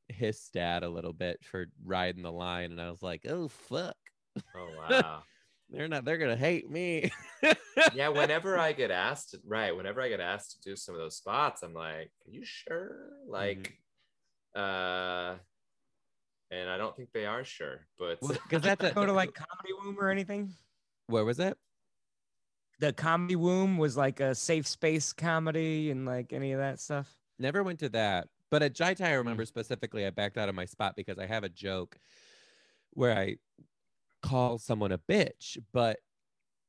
[0.09, 2.71] hissed at a little bit for riding the line.
[2.71, 3.95] And I was like, oh, fuck.
[4.55, 5.23] Oh wow.
[5.69, 7.11] They're not, they're going to hate me.
[7.93, 8.09] yeah.
[8.09, 9.75] Whenever I get asked, right?
[9.75, 13.09] Whenever I get asked to do some of those spots, I'm like, "Are you sure?"
[13.27, 13.73] Like,
[14.55, 15.35] uh,
[16.53, 17.81] and I don't think they are sure.
[17.97, 20.53] But Because that's a, Go to like Comedy Womb or anything?
[21.07, 21.57] where was it?
[22.79, 27.11] The Comedy Womb was like a safe space comedy and like any of that stuff.
[27.39, 28.27] Never went to that.
[28.49, 29.47] But at Jai Thai, I remember hmm.
[29.47, 31.97] specifically, I backed out of my spot because I have a joke
[32.91, 33.37] where I
[34.21, 35.97] call someone a bitch, but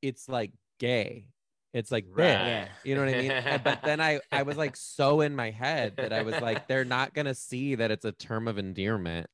[0.03, 1.27] it's like gay.
[1.73, 2.19] It's like bitch.
[2.19, 2.47] Right.
[2.47, 2.69] Yeah.
[2.85, 3.61] You know what I mean?
[3.65, 6.85] But then I, I was like so in my head that I was like, they're
[6.85, 9.27] not gonna see that it's a term of endearment.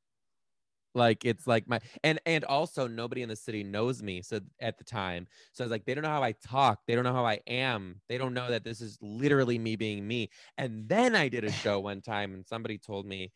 [0.95, 4.23] Like it's like my and and also nobody in the city knows me.
[4.23, 6.81] So at the time, so I was like, they don't know how I talk.
[6.87, 8.01] They don't know how I am.
[8.09, 10.31] They don't know that this is literally me being me.
[10.59, 13.33] And then I did a show one time, and somebody told me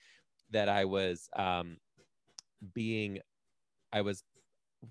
[0.50, 1.76] that I was um
[2.72, 3.20] being,
[3.92, 4.24] I was,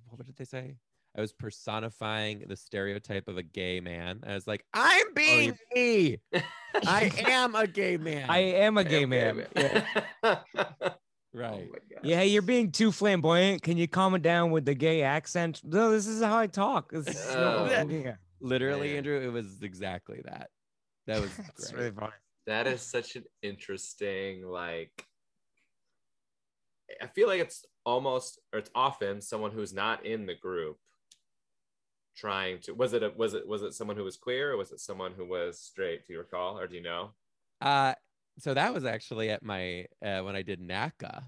[0.08, 0.78] what did they say?
[1.16, 4.22] I was personifying the stereotype of a gay man.
[4.26, 6.18] I was like, I'm being me.
[6.88, 8.30] I am a gay man.
[8.30, 9.46] I am a gay man.
[9.56, 10.40] Yeah.
[11.34, 11.70] right.
[11.74, 12.00] Oh.
[12.04, 13.62] Yeah, you're being too flamboyant.
[13.62, 15.62] Can you calm it down with the gay accent?
[15.64, 16.92] No, this is how I talk.
[16.92, 17.86] This is Oh.
[17.90, 18.16] yeah.
[18.40, 18.98] Literally, Man.
[18.98, 20.50] Andrew, it was exactly that.
[21.08, 21.80] That was It's great.
[21.84, 22.12] really funny.
[22.46, 24.92] that is such an interesting like
[27.02, 30.78] i feel like it's almost or it's often someone who's not in the group
[32.16, 34.72] trying to was it a, was it was it someone who was queer or was
[34.72, 37.12] it someone who was straight do you recall or do you know
[37.62, 37.94] Uh,
[38.40, 41.24] so that was actually at my uh, when I did NACA.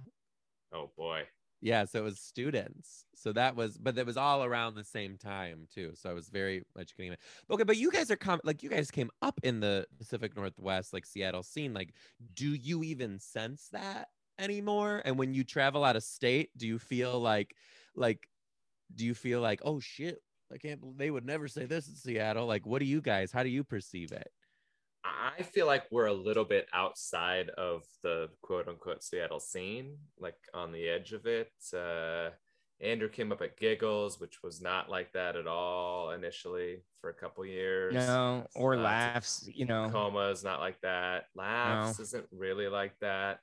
[0.74, 1.24] oh boy
[1.62, 3.06] Yeah, so it was students.
[3.16, 5.94] So that was, but it was all around the same time too.
[5.96, 7.20] So I was very much getting it.
[7.50, 10.94] Okay, but you guys are com- like you guys came up in the Pacific Northwest,
[10.94, 11.74] like Seattle scene.
[11.74, 11.94] Like,
[12.36, 15.02] do you even sense that anymore?
[15.06, 17.56] And when you travel out of state, do you feel like,
[17.96, 18.28] like,
[18.94, 20.22] do you feel like, oh shit,
[20.54, 22.46] I can't they would never say this in Seattle?
[22.46, 23.32] Like, what do you guys?
[23.32, 24.30] How do you perceive it?
[25.08, 30.38] I feel like we're a little bit outside of the quote unquote Seattle scene, like
[30.54, 31.52] on the edge of it.
[31.74, 32.32] Uh,
[32.82, 37.14] Andrew came up at Giggles, which was not like that at all initially for a
[37.14, 37.94] couple years.
[37.94, 39.90] No, or Uh, laughs, you know.
[39.92, 41.28] Coma is not like that.
[41.36, 43.40] Laughs isn't really like that.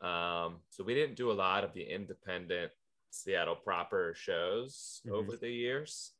[0.00, 2.72] Um, so we didn't do a lot of the independent
[3.10, 5.12] Seattle proper shows Mhm.
[5.12, 6.12] over the years.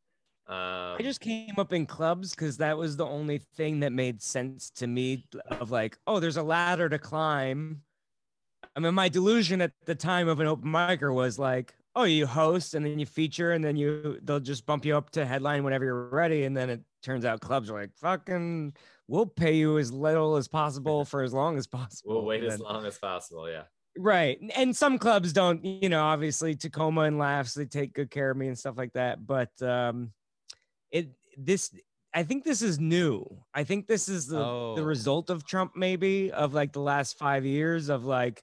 [0.48, 4.22] Um, I just came up in clubs because that was the only thing that made
[4.22, 7.82] sense to me of like, oh, there's a ladder to climb.
[8.76, 12.26] I mean, my delusion at the time of an open micer was like, oh, you
[12.26, 15.64] host and then you feature and then you they'll just bump you up to headline
[15.64, 16.44] whenever you're ready.
[16.44, 18.74] And then it turns out clubs are like, fucking,
[19.08, 22.14] we'll pay you as little as possible for as long as possible.
[22.16, 23.50] we'll wait And as then- long as possible.
[23.50, 23.62] Yeah.
[23.98, 24.38] Right.
[24.54, 28.36] And some clubs don't, you know, obviously Tacoma and Laughs, they take good care of
[28.36, 29.26] me and stuff like that.
[29.26, 30.12] But um
[30.98, 31.06] it
[31.36, 31.70] this
[32.14, 33.26] I think this is new.
[33.52, 34.74] I think this is the Oh.
[34.76, 38.42] the result of Trump maybe of like the last 5 years of like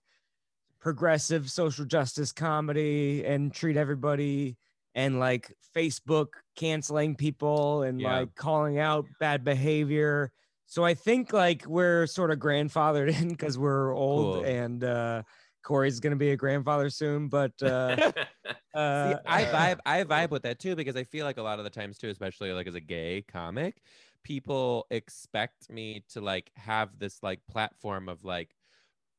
[0.79, 4.57] progressive social justice comedy and treat everybody
[4.95, 8.19] and like Facebook canceling people and Yeah.
[8.19, 10.31] like calling out bad behavior.
[10.67, 14.45] So I think like we're sort of grandfathered in because we're old Cool.
[14.45, 15.23] and uh
[15.63, 17.95] Corey's gonna be a grandfather soon, but uh,
[18.73, 21.41] uh See, I uh, vibe I vibe with that too because I feel like a
[21.41, 23.81] lot of the times too, especially like as a gay comic,
[24.23, 28.55] people expect me to like have this like platform of like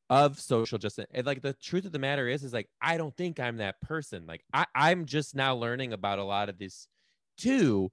[0.09, 1.07] of social justice.
[1.11, 3.81] And like the truth of the matter is, is like I don't think I'm that
[3.81, 4.25] person.
[4.27, 6.87] Like I, I'm just now learning about a lot of this
[7.37, 7.91] too.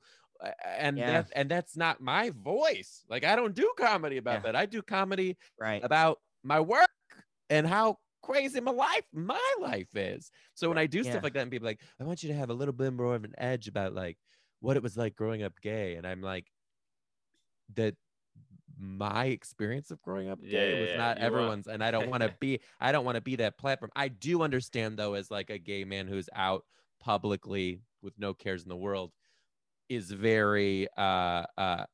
[0.64, 1.06] And Yeah.
[1.06, 3.04] that and that's not my voice.
[3.08, 4.42] Like I don't do comedy about Yeah.
[4.42, 4.56] that.
[4.56, 5.84] I do comedy right.
[5.84, 6.88] about my work
[7.50, 11.10] and how crazy my life my life is so when i do Yeah.
[11.10, 12.92] stuff like that and people are like i want you to have a little bit
[12.92, 14.18] more of an edge about like
[14.60, 16.46] what it was like growing up gay and i'm like
[17.74, 17.94] that
[18.78, 20.96] my experience of growing up gay yeah, was yeah.
[20.96, 23.90] not everyone's and i don't want to be i don't want to be that platform
[23.96, 26.64] i do understand though as like a gay man who's out
[27.00, 29.12] publicly with no cares in the world
[29.88, 31.84] is very uh uh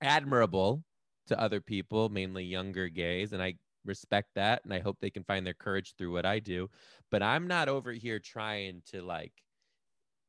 [0.00, 0.82] admirable
[1.28, 3.54] to other people, mainly younger gays, and I
[3.86, 6.68] respect that and I hope they can find their courage through what I do.
[7.10, 9.32] But I'm not over here trying to like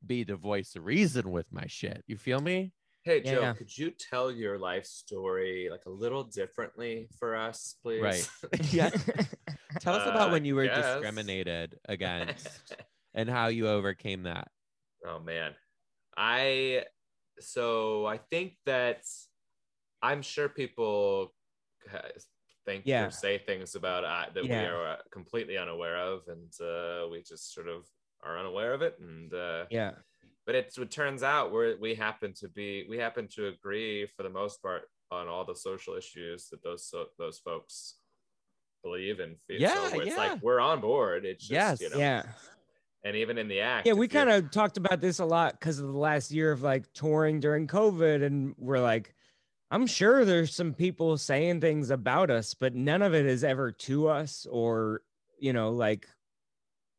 [0.06, 2.04] be the voice of reason with my shit.
[2.08, 2.72] You feel me?
[3.04, 3.54] Hey Joe, yeah.
[3.54, 8.02] could you tell your life story like a little differently for us, please?
[8.02, 8.30] Right.
[8.74, 8.90] Yeah.
[9.80, 10.84] Tell us about Uh, when you were yes.
[10.96, 12.76] discriminated against
[13.14, 14.48] and how you overcame that.
[15.06, 15.54] oh man.
[16.18, 16.84] I
[17.40, 19.04] so I think that
[20.02, 21.34] I'm sure people
[21.90, 22.10] ha-
[22.68, 23.06] think Yeah.
[23.08, 27.24] or say things about uh, that we are uh, completely unaware of, and uh, we
[27.24, 27.86] just sort of
[28.24, 28.96] are unaware of it.
[29.00, 29.92] And uh, yeah.
[30.46, 34.24] but it's it turns out we we happen to be we happen to agree for
[34.24, 37.96] the most part on all the social issues that those so, those folks
[38.84, 39.60] believe and feel.
[39.62, 40.18] Yeah, so it's yeah.
[40.18, 41.26] like we're on board.
[41.26, 41.82] It's just Yes.
[41.82, 42.24] you know, Yeah.
[43.06, 43.88] and even in the act.
[43.88, 46.62] Yeah, we kind of talked about this a lot because of the last year of
[46.62, 49.14] like touring during COVID, and we're like,
[49.70, 53.72] I'm sure there's some people saying things about us, but none of it is ever
[53.72, 55.02] to us, or
[55.40, 56.08] you know, like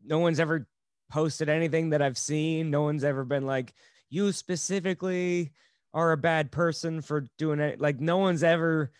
[0.04, 0.68] no one's ever
[1.10, 2.70] posted anything that I've seen.
[2.70, 3.74] No one's ever been like,
[4.10, 5.52] you specifically
[5.94, 7.80] are a bad person for doing it.
[7.80, 8.92] Like no one's ever,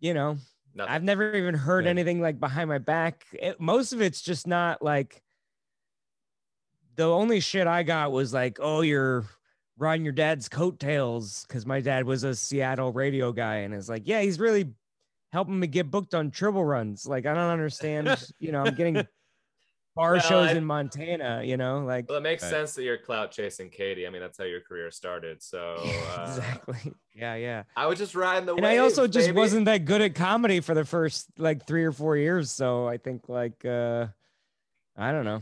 [0.00, 0.38] you know,
[0.74, 0.92] nothing.
[0.92, 1.90] I've never even heard Good.
[1.90, 3.24] anything like behind my back.
[3.32, 5.22] It, most of it's just not like
[6.96, 9.24] the only shit I got was like, oh, you're
[9.78, 13.56] riding your dad's coattails because my dad was a Seattle radio guy.
[13.58, 14.72] And it's like, yeah, he's really
[15.32, 17.06] helping me get booked on triple runs.
[17.06, 18.08] Like, I don't understand.
[18.38, 18.96] you know, I'm getting
[19.94, 22.50] bar Well, shows I- in Montana, you know, like Well, it makes Right.
[22.50, 24.06] sense that you're clout chasing Katie.
[24.06, 25.42] I mean, that's how your career started.
[25.42, 25.74] So
[26.16, 26.92] uh, exactly.
[27.14, 27.62] Yeah, yeah.
[27.76, 28.78] I was just riding the and wave.
[28.80, 29.36] I also just baby.
[29.38, 32.50] wasn't that good at comedy for the first like three or four years.
[32.50, 34.06] So I think like uh
[34.96, 35.40] I don't know.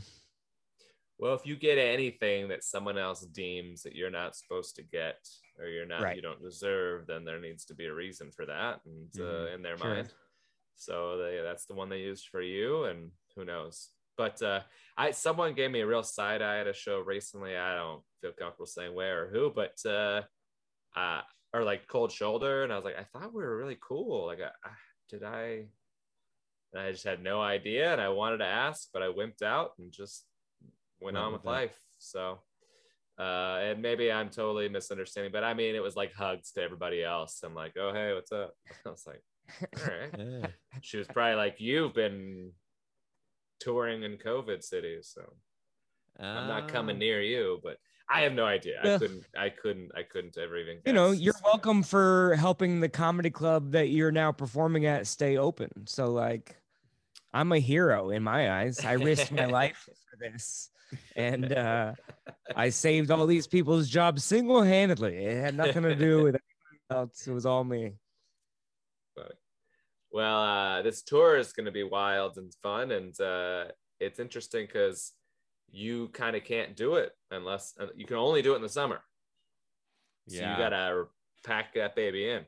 [1.19, 5.17] Well, if you get anything that someone else deems that you're not supposed to get
[5.59, 6.17] or you're not, Right.
[6.17, 9.55] you don't deserve, then there needs to be a reason for that, and uh, Mhm.
[9.55, 9.87] in their Sure.
[9.95, 10.15] mind.
[10.75, 13.93] So they, that's the one they used for you, and who knows.
[14.19, 14.63] But uh,
[14.97, 17.57] I someone gave me a real side eye at a show recently.
[17.57, 20.23] I don't feel comfortable saying where or who, but uh,
[20.95, 21.23] uh,
[21.55, 24.27] or like cold shoulder, and I was like, I thought we were really cool.
[24.27, 24.73] Like, I, I,
[25.09, 25.69] did I?
[26.73, 29.73] And I just had no idea, and I wanted to ask, but I wimped out
[29.79, 30.27] and just
[31.01, 31.47] went on with it.
[31.49, 31.79] life.
[31.99, 32.41] So,
[33.19, 37.03] uh, and maybe I'm totally misunderstanding, but I mean, it was like hugs to everybody
[37.03, 37.41] else.
[37.45, 38.55] I'm like, oh hey, what's up?
[38.87, 39.23] I was like,
[39.79, 40.11] all right.
[40.43, 40.47] Yeah.
[40.83, 42.53] She was probably like, you've been
[43.61, 45.23] touring in COVID cities, so
[46.19, 46.99] I'm not coming Ah.
[46.99, 47.79] near you, but
[48.09, 48.81] I have no idea.
[48.85, 50.79] I couldn't, I couldn't, I couldn't ever even.
[50.85, 55.37] you know you're welcome for helping the comedy club that you're now performing at stay
[55.39, 56.55] open so like
[57.35, 60.71] i'm a hero in my eyes i risked my life for this
[61.17, 61.93] and uh
[62.55, 67.27] i saved all these people's jobs single-handedly it had nothing to do with anyone else
[67.27, 67.93] it was all me
[70.13, 73.67] Well, uh, this tour is going to be wild and fun, and uh,
[74.01, 75.13] it's interesting because
[75.71, 78.69] you kind of can't do it unless uh, you can only do it in the
[78.69, 79.03] summer.
[80.29, 80.53] So Yeah.
[80.53, 81.05] you gotta
[81.45, 82.47] pack that baby in.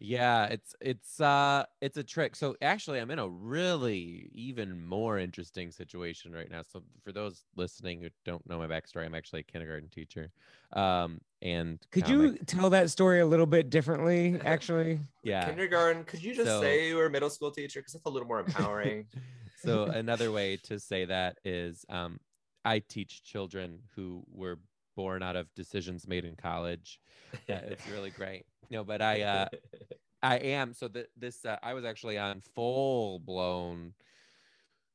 [0.00, 2.36] Yeah, it's it's uh it's a trick.
[2.36, 6.62] So actually I'm in a really even more interesting situation right now.
[6.62, 10.30] So for those listening who don't know my backstory, I'm actually a kindergarten teacher.
[10.72, 12.32] Um and could comic.
[12.32, 15.46] you tell that story a little bit differently actually yeah.
[15.46, 16.04] Kindergarten.
[16.04, 17.80] Could you just So- say you were a middle school teacher?
[17.80, 19.06] Because that's a little more empowering.
[19.64, 22.18] so another way to say that is um
[22.64, 24.58] I teach children who were
[24.94, 27.00] born out of decisions made in college.
[27.34, 28.44] Uh, it's really great.
[28.70, 29.48] No, but I uh
[30.24, 30.72] I am.
[30.72, 33.92] So the, this, uh, I was actually on full blown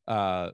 [0.07, 0.49] uh,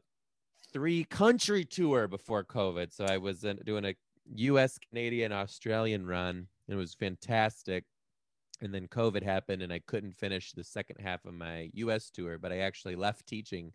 [0.73, 2.93] three country tour before COVID.
[2.93, 3.95] So I was in, doing a
[4.35, 6.47] US, Canadian, Australian run.
[6.67, 7.85] And It was fantastic.
[8.61, 12.37] And then COVID happened and I couldn't finish the second half of my US tour,
[12.37, 13.71] but I actually left teaching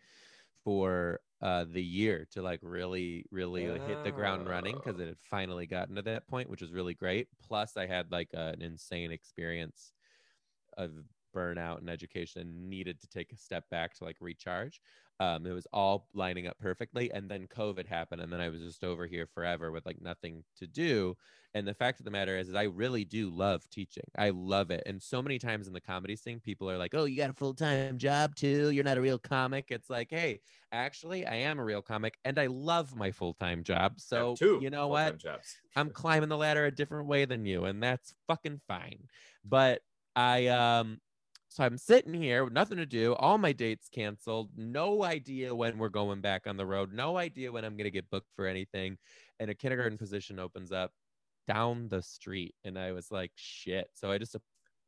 [0.64, 5.01] for uh, the year to like really, really hit the ground running because Oh.
[5.01, 7.29] it had finally gotten to that point, which was really great.
[7.40, 9.92] Plus, I had like an insane experience
[10.77, 10.92] of
[11.35, 14.81] burnout and education and needed to take a step back to like recharge.
[15.21, 17.13] Um, it was all lining up perfectly.
[17.13, 18.23] And then COVID happened.
[18.23, 21.15] And then I was just over here forever with like nothing to do.
[21.53, 24.05] And the fact of the matter is, is I really do love teaching.
[24.17, 24.83] I love it.
[24.87, 27.35] And so many times in the comedy scene, people are like, oh, you got a
[27.35, 28.71] full time job too.
[28.71, 29.67] You're not a real comic.
[29.69, 30.41] It's like, hey,
[30.73, 34.01] actually, I am a real comic and I love my full time job.
[34.01, 35.19] So, you know what?
[35.19, 35.57] Jobs.
[35.77, 39.09] I'm climbing the ladder a different way than you, and that's fucking fine.
[39.45, 39.83] But
[40.17, 41.01] I um
[41.51, 45.79] so I'm sitting here with nothing to do, all my dates canceled, no idea when
[45.79, 48.97] we're going back on the road, no idea when I'm gonna get booked for anything.
[49.41, 50.93] And a kindergarten position opens up
[51.49, 52.55] down the street.
[52.65, 53.89] And I was like, shit.
[53.95, 54.37] So I just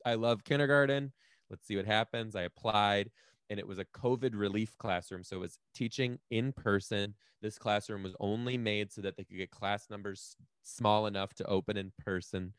[0.07, 1.13] I love kindergarten.
[1.51, 2.37] Let's see what happens.
[2.37, 3.11] I applied
[3.51, 5.25] and it was a COVID relief classroom.
[5.25, 7.15] So it was teaching in person.
[7.43, 11.45] This classroom was only made so that they could get class numbers small enough to
[11.47, 12.55] open in person.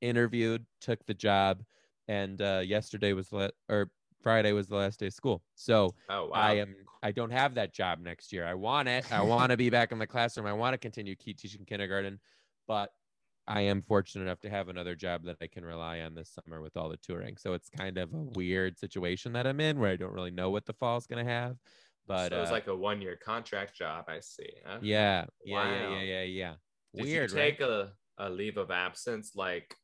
[0.00, 1.62] Interviewed, took the job,
[2.08, 3.90] and uh, yesterday was le- or
[4.22, 5.42] Friday was the last day of school.
[5.54, 6.40] So Oh wow.
[6.40, 8.46] I am I don't have that job next year.
[8.46, 9.10] I want it.
[9.12, 10.46] I want to be back in the classroom.
[10.46, 12.18] I want to continue keep teaching kindergarten,
[12.66, 12.90] but
[13.46, 16.62] I am fortunate enough to have another job that I can rely on this summer
[16.62, 17.36] with all the touring.
[17.36, 20.48] So it's kind of a weird situation that I'm in where I don't really know
[20.48, 21.56] what the fall is going to have.
[22.06, 24.06] But so it was uh, like a one-year contract job.
[24.08, 24.48] I see.
[24.64, 24.78] huh?
[24.80, 25.90] yeah, yeah, yeah, Wow.
[25.90, 26.54] yeah, yeah, yeah.
[26.94, 27.52] Did Weird, you right?
[27.52, 29.74] take a, a leave of absence like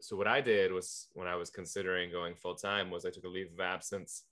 [0.00, 3.24] so what i did was when i was considering going full time was i took
[3.24, 4.24] a leave of absence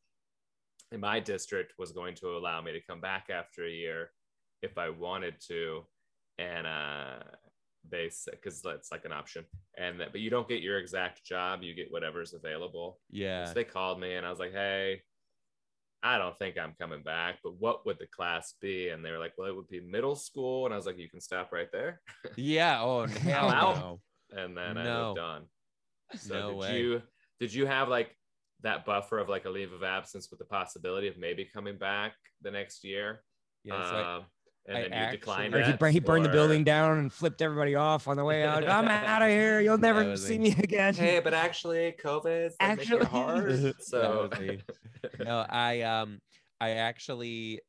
[0.92, 4.10] and my district was going to allow me to come back after a year
[4.62, 5.82] if i wanted to
[6.38, 7.18] and uh
[7.90, 9.44] they said because that's like an option
[9.76, 13.44] and that, but you don't get your exact job you get whatever's available Yeah.
[13.46, 15.02] so they called me and i was like hey
[16.06, 18.90] I don't think I'm coming back, but what would the class be?
[18.90, 20.66] And they were like, well, it would be middle school.
[20.66, 22.02] And I was like, you can stop right there.
[22.36, 22.82] Yeah.
[22.82, 23.76] Oh hell Out.
[23.76, 24.00] no.
[24.38, 25.06] and then I No.
[25.08, 25.42] moved on.
[26.16, 26.80] So No did way.
[26.80, 27.02] you
[27.40, 28.16] did you have like
[28.62, 32.12] that buffer of like a leave of absence with the possibility of maybe coming back
[32.42, 33.22] the next year?
[33.64, 33.90] Yeah.
[33.90, 34.24] So I, Um,
[34.66, 36.98] and I then you declined or actually- he, it, bur- he burned the building down
[36.98, 40.38] and flipped everybody off on the way out i'm out of here you'll never see
[40.38, 40.50] me.
[40.50, 43.74] me again Hey, but actually, COVID's like, making it Actually- hard.
[43.80, 44.30] So
[45.22, 46.20] no, I um
[46.60, 47.60] I actually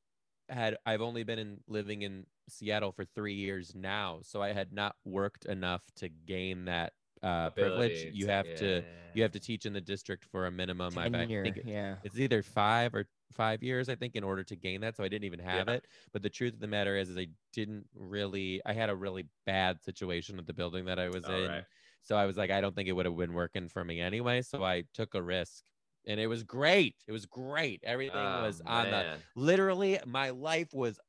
[0.47, 4.71] had I've only been in living in Seattle for three years now, so I had
[4.71, 8.08] not worked enough to gain that uh, privilege.
[8.13, 10.97] You to- have to you have to teach in the district for a minimum.
[10.97, 14.43] I, I think it- yeah it's either five or five years, I think, in order
[14.43, 14.95] to gain that.
[14.95, 15.75] So I didn't even have Yeah.
[15.75, 15.86] it.
[16.13, 18.62] But the truth of the matter is, is I didn't really.
[18.65, 21.49] I had a really bad situation with the building that I was All in.
[21.49, 21.63] right.
[22.04, 24.41] So I was like, I don't think it would have been working for me anyway.
[24.43, 25.63] So I took a risk,
[26.06, 26.96] and it was great.
[27.08, 27.81] It was great.
[27.83, 29.15] Everything Oh, was on the.
[29.35, 31.00] Literally, my life was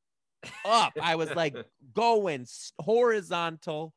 [0.65, 0.93] up.
[0.99, 1.55] I was like
[1.93, 2.47] going
[2.79, 3.93] horizontal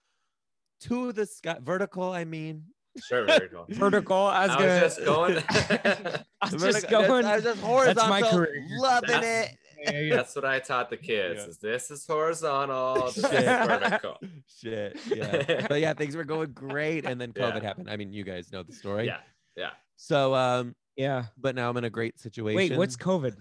[0.83, 2.11] to the sky, vertical.
[2.13, 2.65] I mean,
[3.09, 3.67] Sure, vertical.
[3.69, 4.17] Vertical.
[4.17, 4.83] I was I gonna.
[4.83, 5.37] was just going.
[6.41, 7.25] I was just going.
[7.25, 8.67] I was just That's horizontal, my career.
[8.79, 9.57] loving That's- it.
[9.83, 10.17] Yeah, yeah.
[10.17, 11.41] That's what I taught the kids.
[11.41, 11.47] Yeah.
[11.47, 13.45] Is this is horizontal, this is Shit.
[13.45, 14.17] vertical.
[14.61, 14.99] Shit.
[15.07, 15.67] Yeah.
[15.69, 17.63] but yeah, things were going great, and then COVID Yeah.
[17.63, 17.89] happened.
[17.89, 19.07] I mean, you guys know the story.
[19.07, 19.19] Yeah,
[19.57, 19.71] yeah.
[19.97, 21.27] So, um, yeah.
[21.39, 22.57] but now I'm in a great situation.
[22.57, 23.37] Wait, what's COVID?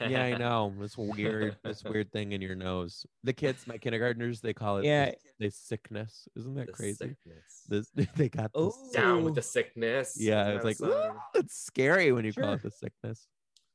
[0.00, 0.72] Yeah, I know.
[0.78, 3.04] This weird, this weird thing in your nose.
[3.24, 5.06] The kids, my kindergartners, they call it Yeah.
[5.38, 6.28] the, the sickness.
[6.36, 6.96] Isn't that The crazy?
[6.96, 7.62] sickness.
[7.68, 8.76] This they got this.
[8.92, 10.16] Down with the sickness.
[10.18, 13.26] Yeah, it's like a it's scary when you call it the sickness.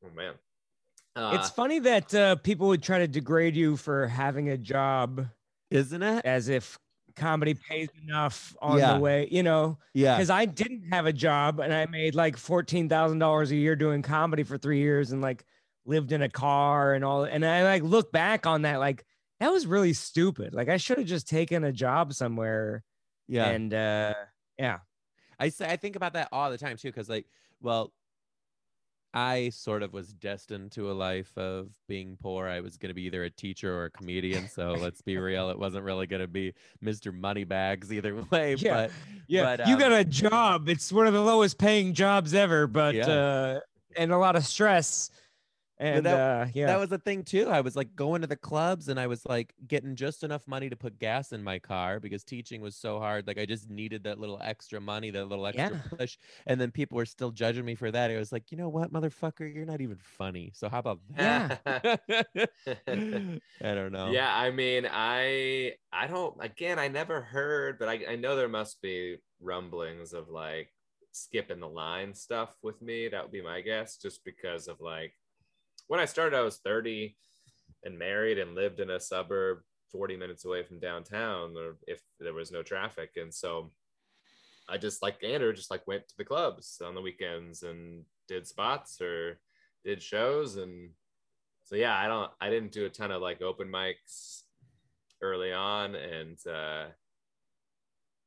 [0.05, 0.33] oh man.
[1.15, 5.25] Uh, it's funny that uh, people would try to degrade you for having a job
[5.71, 6.23] Isn't it?
[6.23, 6.77] as if
[7.15, 8.93] comedy pays enough on Yeah.
[8.93, 10.15] the way, you know, Yeah.
[10.15, 14.43] because I didn't have a job and I made like $14,000 a year doing comedy
[14.43, 15.43] for three years and like
[15.87, 17.23] lived in a car and all.
[17.23, 19.03] And I like look back on that, like
[19.39, 20.53] that was really stupid.
[20.53, 22.83] Like I should have just taken a job somewhere
[23.27, 23.45] Yeah.
[23.47, 24.13] and uh,
[24.59, 24.79] yeah.
[25.39, 27.25] I say I think about that all the time too, because like,
[27.61, 27.93] well,
[29.13, 32.47] I sort of was destined to a life of being poor.
[32.47, 34.47] I was going to be either a teacher or a comedian.
[34.49, 37.13] So let's be real, it wasn't really going to be Mr.
[37.13, 38.55] Moneybags either way.
[38.55, 38.73] Yeah.
[38.87, 38.91] But
[39.27, 40.69] Yeah, But, you um, got a job.
[40.69, 43.07] It's one of the lowest paying jobs ever, but Yeah.
[43.07, 43.59] uh,
[43.95, 45.09] and a lot of stress.
[45.79, 47.49] And that- uh, yeah, that was a thing too.
[47.49, 50.69] I was like going to the clubs and I was like getting just enough money
[50.69, 53.27] to put gas in my car because teaching was so hard.
[53.27, 55.97] Like I just needed that little extra money, that little extra Yeah.
[55.97, 56.17] push.
[56.47, 58.09] And then people were still judging me for that.
[58.09, 60.51] I was like, you know what, motherfucker, you're not even funny.
[60.55, 61.57] So how about Yeah.
[61.65, 62.49] that?
[62.87, 64.11] I don't know.
[64.11, 68.47] Yeah, I mean, I I don't again, I never heard, but I, I know there
[68.49, 70.73] must be rumblings of like
[71.11, 73.07] skipping the line stuff with me.
[73.09, 75.13] That would be my guess, just because of like
[75.87, 77.15] when I started, I was 30
[77.83, 79.59] and married and lived in a suburb
[79.91, 83.11] 40 minutes away from downtown, or if there was no traffic.
[83.15, 83.71] And so
[84.69, 88.45] I just like Andrew, just like went to the clubs on the weekends and did
[88.45, 89.39] spots or
[89.85, 90.89] did shows and
[91.63, 94.41] so yeah i don't i didn't do a ton of like open mics
[95.21, 96.87] early on and uh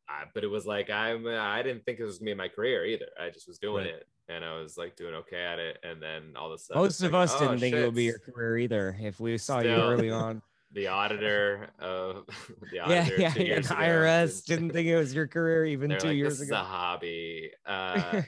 [0.09, 2.87] I, but it was like i'm i didn't think it was gonna be my career
[2.87, 3.95] either i just was doing Right.
[3.95, 6.83] it and i was like doing okay at it and then all of a sudden
[6.83, 9.37] most of like, us oh, didn't think it would be your career either if we
[9.39, 10.43] saw you early on.
[10.73, 12.25] the auditor of
[12.71, 13.47] the yeah, auditor yeah, two yeah.
[13.55, 16.57] years ago IRS didn't think it was your career even two like, years this ago.
[16.57, 18.23] is a hobby uh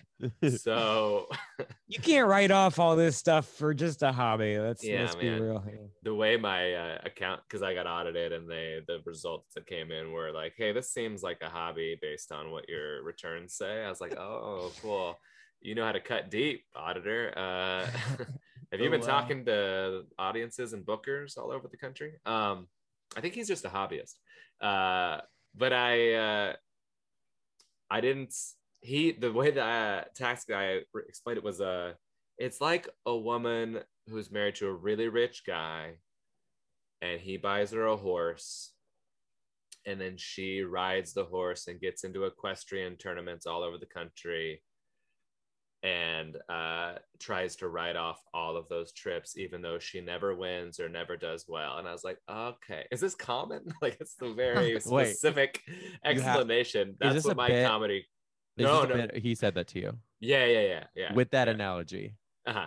[0.59, 1.29] so
[1.87, 4.59] You can't write off all this stuff for just a hobby.
[4.59, 5.39] Let's Yeah, let's man.
[5.39, 5.65] be real.
[6.03, 9.93] the way my uh, account because i got audited and they the results that came
[9.93, 13.85] in were like hey this seems like a hobby based on what your returns say
[13.85, 15.17] i was like oh cool
[15.63, 17.33] you know how to cut deep auditor.
[17.37, 17.87] Uh
[18.73, 19.07] have you Oh, been wow.
[19.07, 22.15] talking to audiences and bookers all over the country?
[22.27, 22.69] Um
[23.17, 24.15] i think he's just a hobbyist.
[24.61, 25.21] Uh
[25.55, 26.53] but i uh
[27.91, 28.35] i didn't
[28.81, 31.93] he the way the uh, tax guy explained it was uh
[32.39, 35.93] it's like a woman who's married to a really rich guy
[37.03, 38.73] and he buys her a horse
[39.85, 44.63] and then she rides the horse and gets into equestrian tournaments all over the country
[45.83, 50.79] and uh, tries to write off all of those trips even though she never wins
[50.79, 54.33] or never does well and i was like okay is this common like it's the
[54.33, 55.09] very Wait.
[55.09, 55.61] specific
[56.05, 57.67] explanation that's this what my bit?
[57.67, 58.07] comedy
[58.59, 61.55] no no bit- he said that to you yeah yeah yeah yeah with that yeah.
[61.55, 62.15] analogy.
[62.47, 62.67] uh-huh.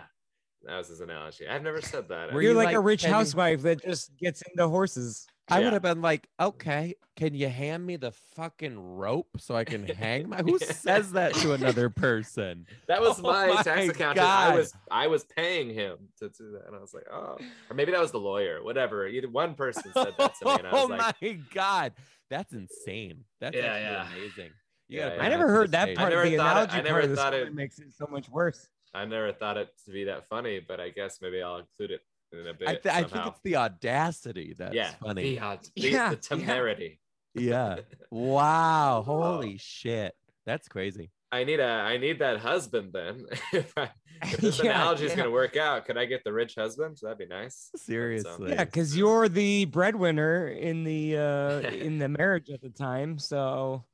[0.64, 3.10] that was his analogy i've never said that Were You're you like, a rich "Can
[3.10, 5.26] you-" housewife that just gets into horses.
[5.48, 5.64] I Yeah.
[5.64, 9.86] would have been like, okay, can you hand me the fucking rope so I can
[9.86, 10.38] hang my?
[10.38, 12.66] Who says that to another person?
[12.88, 14.26] That was Oh my, my tax accountant.
[14.26, 17.38] I was I was paying him to do that, and I was like, oh,
[17.70, 18.62] or maybe that was the lawyer.
[18.62, 19.06] Whatever.
[19.06, 21.92] Either one person said that to me, and I was oh like, my god,
[22.28, 23.24] that's insane.
[23.40, 24.06] That's Yeah, yeah.
[24.12, 24.50] amazing.
[24.88, 25.22] You Yeah, gotta yeah.
[25.22, 26.12] I never heard that part.
[26.12, 27.92] I never the thought it- analogy I never part of the thought it- makes it
[27.96, 28.68] so much worse.
[28.94, 32.00] I never thought it to be that funny, but I guess maybe I'll include it
[32.32, 32.68] in a bit.
[32.68, 35.22] I, th- I think it's the audacity that's yeah, funny.
[35.22, 36.36] The, odd- the, Yeah, the yeah.
[36.46, 37.00] temerity.
[37.34, 37.76] Yeah.
[38.10, 39.02] Wow.
[39.04, 40.14] Holy shit.
[40.46, 41.10] That's crazy.
[41.32, 43.26] I need a I need that husband then.
[43.52, 43.90] if, I,
[44.22, 45.16] if this Yeah, analogy is yeah.
[45.18, 46.96] gonna work out, could I get the rich husband?
[46.98, 47.70] So That'd be nice.
[47.76, 48.52] Seriously.
[48.52, 53.18] Yeah, because you're the breadwinner in the uh in the marriage at the time.
[53.18, 53.84] So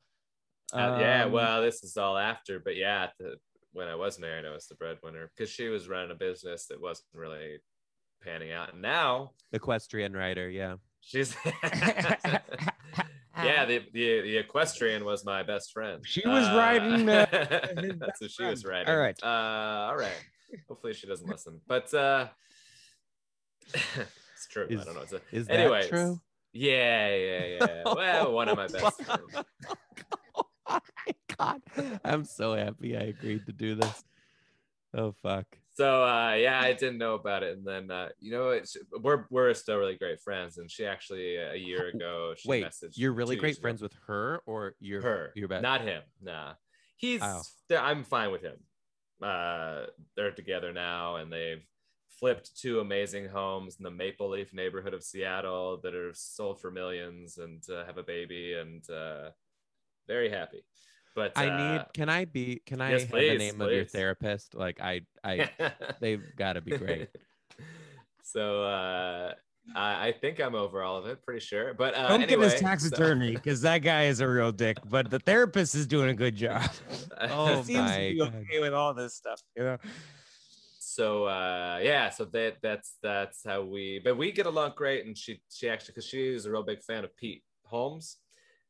[0.73, 3.37] Uh, yeah, um, well, this is all after, but yeah, the,
[3.73, 6.81] when I was married, I was the breadwinner because she was running a business that
[6.81, 7.59] wasn't really
[8.25, 8.73] panning out.
[8.73, 10.49] And now Equestrian rider.
[10.49, 10.77] Yeah.
[11.01, 11.37] she's,
[13.37, 16.03] yeah, the, the the equestrian was my best friend.
[16.07, 17.27] She was riding, uh,
[17.99, 18.89] that's what she was riding.
[18.89, 19.19] All right.
[19.23, 20.13] uh, all right.
[20.69, 22.29] Hopefully, she doesn't listen, but uh,
[23.75, 24.67] it's true.
[24.71, 25.01] I don't know.
[25.03, 25.91] It's a, Is Anyways.
[25.91, 26.21] that true?
[26.53, 27.83] yeah, yeah, yeah.
[27.87, 29.45] Well, one of my best friends.
[30.67, 31.63] oh my God.
[32.05, 34.05] I'm so happy I agreed to do this.
[34.95, 35.47] Oh fuck.
[35.75, 39.25] So uh, yeah, I didn't know about it, and then uh, you know it's, we're
[39.31, 40.59] we're still really great friends.
[40.59, 42.93] And she actually a year ago she Wait, messaged.
[42.97, 43.63] you're really great years ago.
[43.63, 45.63] friends with her or you're her, You're best.
[45.63, 46.03] not him.
[46.23, 46.55] Nah,
[46.97, 47.21] he's.
[47.23, 47.41] Oh.
[47.75, 48.57] I'm fine with him.
[49.23, 51.65] Uh, they're together now, and they've
[52.21, 56.71] flipped two amazing homes in the Maple Leaf neighborhood of Seattle that are sold for
[56.71, 59.31] millions, and uh, have a baby, and uh,
[60.07, 60.63] very happy.
[61.15, 63.71] But I uh, need can I be can I yes, have please, the name of
[63.71, 64.55] your therapist?
[64.55, 65.51] Like I I
[66.01, 67.09] they've gotta be great.
[68.23, 69.35] so uh,
[69.77, 71.75] I, I think I'm over all of it, pretty sure.
[71.75, 74.53] But uh, Don't anyway, get his tax so- attorney because that guy is a real
[74.53, 74.79] dick.
[74.89, 76.69] But the therapist is doing a good job.
[77.21, 78.35] Oh Seems my to be God.
[78.35, 79.41] okay with all this stuff.
[79.57, 79.79] You know.
[80.79, 85.17] so uh yeah so that that's that's how we but we get along great and
[85.17, 88.19] she she actually because she's a real big fan of pete holmes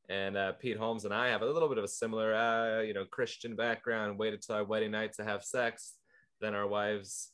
[0.08, 2.92] and uh, pete holmes and i have a little bit of a similar uh you
[2.92, 5.94] know christian background waited till our wedding night to have sex
[6.40, 7.30] then our wives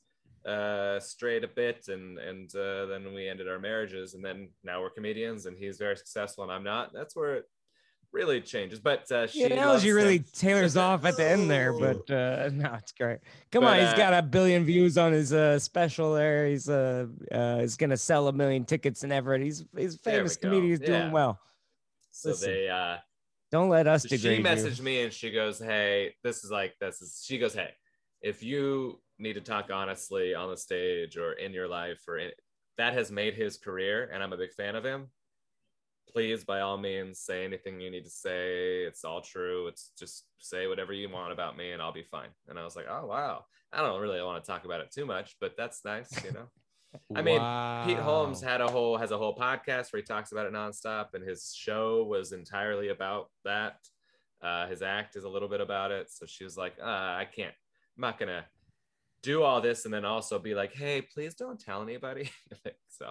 [0.47, 4.81] uh strayed a bit and and uh, then we ended our marriages and then now
[4.81, 7.45] we're comedians and he's very successful and i'm not that's where it
[8.13, 10.25] really changes but uh she Yeah, analogy really him.
[10.33, 13.19] tailors off at the end there, but uh, no, it's great.
[13.53, 16.47] Come But, on, he's uh, got a billion views on his uh, special there.
[16.47, 19.43] He's uh, uh, he's gonna sell a million tickets in Everett.
[19.43, 20.71] He's he's a famous comedian.
[20.71, 21.39] He's doing well.
[22.19, 22.51] So listen.
[22.51, 22.97] they uh
[23.51, 24.45] Don't let us So degrade she you.
[24.45, 27.71] messaged me and she goes, Hey, this is like this is she goes, Hey,
[28.21, 32.31] if you need to talk honestly on the stage or in your life or in,
[32.77, 35.09] that has made his career and I'm a big fan of him.
[36.13, 38.83] Please, by all means, say anything you need to say.
[38.85, 39.67] It's all true.
[39.69, 42.31] It's just say whatever you want about me and I'll be fine.
[42.49, 43.45] And I was like, Oh wow.
[43.73, 46.49] I don't really want to talk about it too much, but that's nice, you know.
[47.15, 47.41] I mean,
[47.87, 51.15] Pete Holmes had a whole has a whole podcast where he talks about it nonstop,
[51.15, 53.77] and his show was entirely about that.
[54.43, 56.11] Uh, his act is a little bit about it.
[56.11, 57.55] So she was like, uh, I can't,
[57.97, 58.45] I'm not gonna
[59.23, 62.31] do all this and then also be like, hey, please don't tell anybody.
[62.89, 63.07] so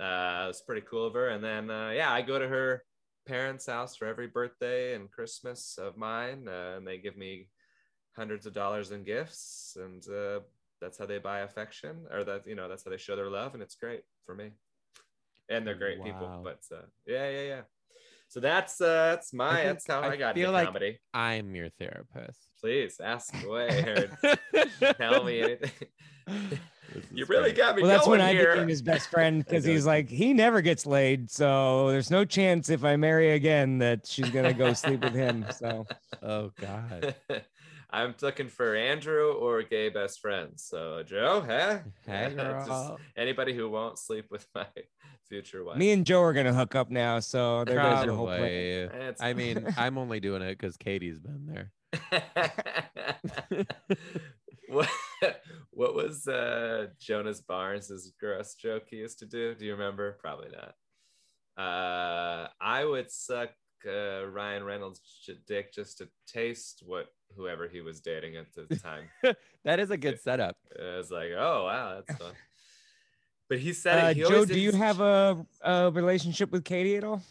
[0.00, 1.28] uh, it was pretty cool of her.
[1.28, 2.82] And then uh, yeah, I go to her
[3.26, 7.48] parents' house for every birthday and Christmas of mine, uh, and they give me
[8.16, 10.40] hundreds of dollars in gifts and uh,
[10.80, 13.54] that's how they buy affection or that you know that's how they show their love
[13.54, 14.50] and it's great for me
[15.50, 17.60] and they're great people but uh, yeah yeah yeah
[18.28, 20.98] so that's uh that's my think- that's how i, I got feel into like- comedy
[21.14, 22.38] I'm your therapist.
[22.60, 24.08] please ask away
[24.98, 25.70] tell me anything
[27.12, 27.56] you really great.
[27.56, 30.32] got me Well, that's going when I became his best friend because he's like he
[30.32, 34.72] never gets laid, so there's no chance if I marry again that she's gonna go
[34.72, 35.44] sleep with him.
[35.54, 35.86] So
[36.22, 37.14] Oh God.
[37.90, 42.98] I'm looking for andrew or gay best friends so joe huh Hey, Just girl.
[43.16, 44.66] anybody who won't sleep with my
[45.28, 47.20] future wife me and Joe are gonna hook up now.
[47.20, 48.88] So there goes your whole plan.
[48.88, 49.14] Probably.
[49.20, 51.72] I mean, I'm only doing it because Katie's been there.
[54.68, 54.88] what
[55.70, 59.54] what was uh Jonas Barnes's gross joke he used to do?
[59.54, 60.18] Do you remember?
[60.20, 61.62] Probably not.
[61.62, 63.50] Uh I would suck
[63.86, 65.00] uh, Ryan Reynolds'
[65.46, 69.04] dick just to taste what whoever he was dating at the time.
[69.64, 70.56] That is a good setup.
[70.78, 72.32] I was like, oh wow, that's fun.
[73.48, 74.16] But he said Uh, it.
[74.18, 77.22] He Joe, do you have a, a relationship with Katie at all?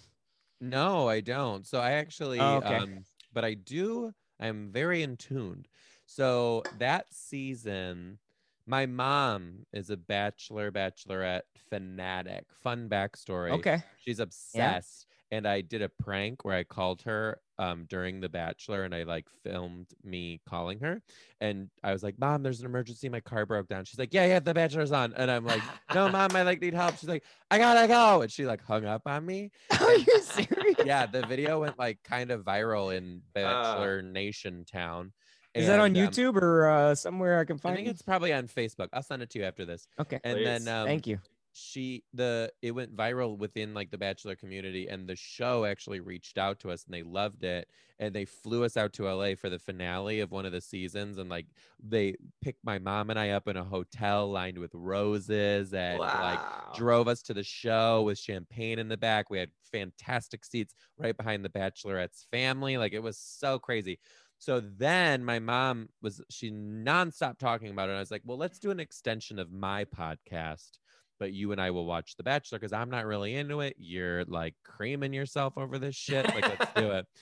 [0.59, 1.67] No, I don't.
[1.67, 2.75] So I actually, Oh, okay.
[2.75, 4.11] um, but I do.
[4.39, 5.67] I'm very in tuned.
[6.07, 8.17] So that season,
[8.65, 12.45] my mom is a bachelor, bachelorette fanatic.
[12.63, 13.51] Fun backstory.
[13.51, 13.83] Okay.
[14.03, 15.05] She's obsessed.
[15.31, 19.03] And I did a prank where I called her um, during The Bachelor and I
[19.03, 21.01] like filmed me calling her.
[21.41, 23.09] And I was like, Mom, there's an emergency.
[23.09, 23.83] My car broke down.
[23.83, 25.13] She's like, Yeah, yeah, The Bachelor's on.
[25.13, 25.61] And I'm like,
[25.93, 26.97] No, Mom, I like need help.
[26.97, 28.21] She's like, I gotta go.
[28.21, 29.51] And she like hung up on me.
[29.81, 30.75] Are you serious?
[30.85, 33.73] Yeah, the video went like kind of viral in Ah.
[33.73, 35.11] Bachelor Nation town.
[35.53, 37.73] Is that on And, um, YouTube or uh, somewhere I can find?
[37.73, 37.73] It?
[37.73, 37.91] I think it?
[37.91, 38.89] it's probably on Facebook.
[38.93, 39.87] I'll send it to you after this.
[39.99, 40.19] Okay.
[40.23, 40.45] And Please.
[40.45, 41.19] then um, Thank you.
[41.57, 46.37] She the it went viral within like the bachelor community and the show actually reached
[46.37, 47.67] out to us and they loved it
[47.99, 51.17] and they flew us out to LA for the finale of one of the seasons
[51.17, 51.47] and like
[51.83, 56.39] they picked my mom and I up in a hotel lined with roses and like
[56.75, 59.29] drove us to the show with champagne in the back.
[59.29, 62.77] We had fantastic seats right behind the bachelorette's family.
[62.77, 63.99] Like it was so crazy.
[64.39, 67.93] So then my mom was she nonstop talking about it.
[67.93, 70.77] And I was like, well, let's do an extension of my podcast,
[71.19, 73.75] but you and I will watch The Bachelor because I'm not really into it.
[73.77, 76.25] You're like creaming yourself over this shit.
[76.25, 77.05] Like, let's do it.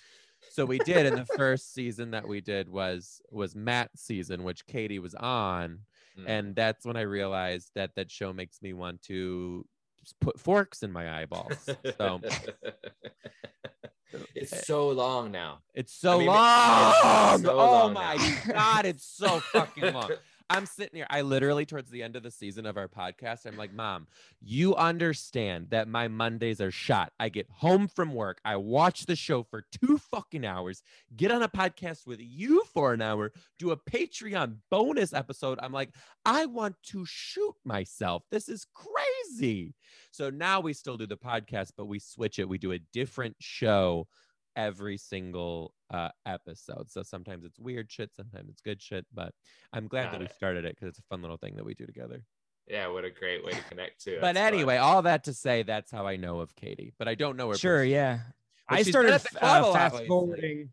[0.51, 4.67] So we did, and the first season that we did was was Matt's season, which
[4.67, 5.79] Katie was on
[6.17, 6.23] Mm.
[6.27, 9.65] and that's when I realized that that show makes me want to
[10.21, 11.67] put forks in my eyeballs.
[11.97, 12.21] So
[14.33, 15.59] It's so long now.
[15.73, 17.33] It's so mean, long.
[17.33, 18.53] it's so oh long my now.
[18.53, 20.11] god, it's so fucking long.
[20.49, 21.07] I'm sitting here.
[21.09, 24.07] I literally, towards the end of the season of our podcast, I'm like, Mom,
[24.39, 27.13] you understand that my Mondays are shot.
[27.19, 30.83] I get home from work, I watch the show for two fucking hours,
[31.15, 35.57] get on a podcast with you for an hour, do a Patreon bonus episode.
[35.63, 35.89] I'm like,
[36.25, 38.23] I want to shoot myself.
[38.29, 39.73] This is crazy.
[40.11, 42.47] So now we still do the podcast, but we switch it.
[42.47, 44.07] We do a different show
[44.55, 46.89] every single uh, episode.
[46.89, 49.05] So sometimes it's weird shit, sometimes it's good shit.
[49.13, 49.33] But
[49.73, 51.73] I'm glad Got that we started it because it's a fun little thing that we
[51.73, 52.23] do together.
[52.67, 54.17] Yeah, what a great way to connect too.
[54.19, 56.93] but anyway, all that to say, that's how I know of Katie.
[56.97, 57.57] But I don't know her.
[57.57, 57.93] Sure, personally.
[57.93, 58.19] yeah.
[58.67, 60.69] But I started at the f- club a uh, fast forwarding.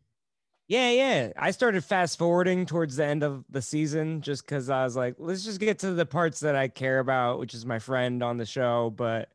[0.68, 1.32] Yeah, yeah.
[1.36, 5.16] I started fast forwarding towards the end of the season just because I was like,
[5.18, 8.38] let's just get to the parts that I care about, which is my friend on
[8.38, 8.88] the show.
[8.96, 9.28] But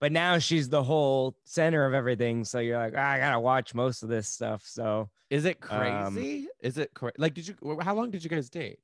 [0.00, 2.44] but now she's the whole center of everything.
[2.44, 4.62] So you're like, "Ah, I gotta watch most of this stuff.
[4.64, 6.48] So Is it Um, crazy?
[6.60, 7.34] Is it cra- like?
[7.34, 7.78] Did you?
[7.82, 8.78] How long did you guys date?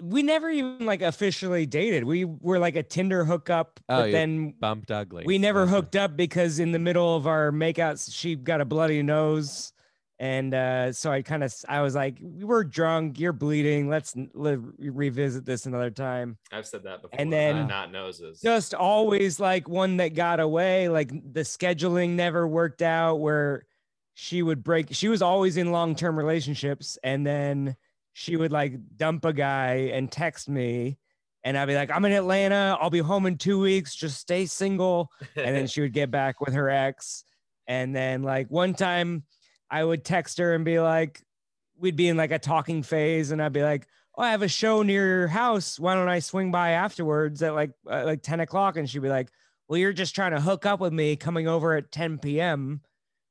[0.00, 2.04] we never even like officially dated.
[2.04, 5.24] We were like a Tinder hookup, Oh, but then Bumped ugly.
[5.26, 9.02] we never hooked up because in the middle of our makeouts she got a bloody
[9.02, 9.72] nose
[10.20, 14.16] and uh so i kind of i was like we were drunk you're bleeding let's
[14.16, 14.56] n- li-
[14.90, 17.20] revisit this another time I've said that before.
[17.20, 18.40] And then- not noses.
[18.40, 23.64] just always like one that got away like the scheduling never worked out where
[24.14, 27.76] she would break she was always in long-term relationships and then
[28.12, 30.98] she would like dump a guy and text me
[31.44, 34.44] and i'd be like i'm in atlanta i'll be home in two weeks just stay
[34.46, 37.22] single and then she would get back with her ex
[37.68, 39.22] and then like one time
[39.70, 41.22] i would text her and be like
[41.78, 44.48] we'd be in like a talking phase and i'd be like oh i have a
[44.48, 45.78] show near your house.
[45.78, 48.76] Why don't i swing by afterwards at like uh, like 10 o'clock?
[48.76, 49.28] And she'd be like
[49.68, 52.80] well you're just trying to hook up with me coming over at 10 p.m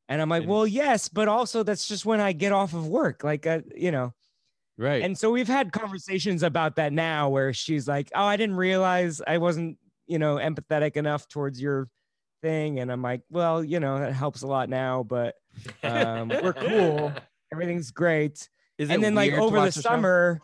[0.07, 3.23] and i'm like well yes but also that's just when i get off of work
[3.23, 4.13] like uh, you know.
[4.79, 5.01] Right.
[5.01, 9.19] and so we've had conversations about that now where she's like, Oh, I didn't realize
[9.25, 11.89] I wasn't, you know, empathetic enough towards your
[12.41, 12.79] thing.
[12.79, 15.35] And I'm like, Well, you know, that helps a lot now, but
[15.83, 17.13] um, we're cool.
[17.51, 18.49] everything's great.
[18.77, 19.81] Is and then, like, over the show?
[19.81, 20.41] summer,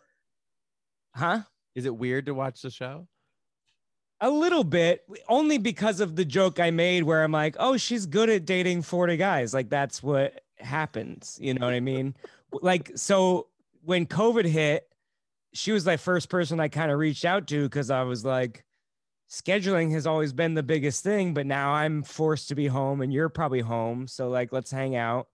[1.15, 1.41] huh?
[1.75, 3.07] Is it weird to watch the show?
[4.21, 8.05] A little bit, only because of the joke I made where I'm like, Oh, she's
[8.05, 9.53] good at dating 40 guys.
[9.53, 11.37] Like, that's what happens.
[11.41, 12.15] You know what I mean?
[12.61, 13.47] like, so
[13.83, 14.87] when COVID hit,
[15.53, 18.63] she was the first person I kind of reached out to because I was like,
[19.33, 23.11] scheduling has always been the biggest thing, but now I'm forced to be home and
[23.11, 24.07] you're probably home.
[24.07, 25.27] So like let's hang out.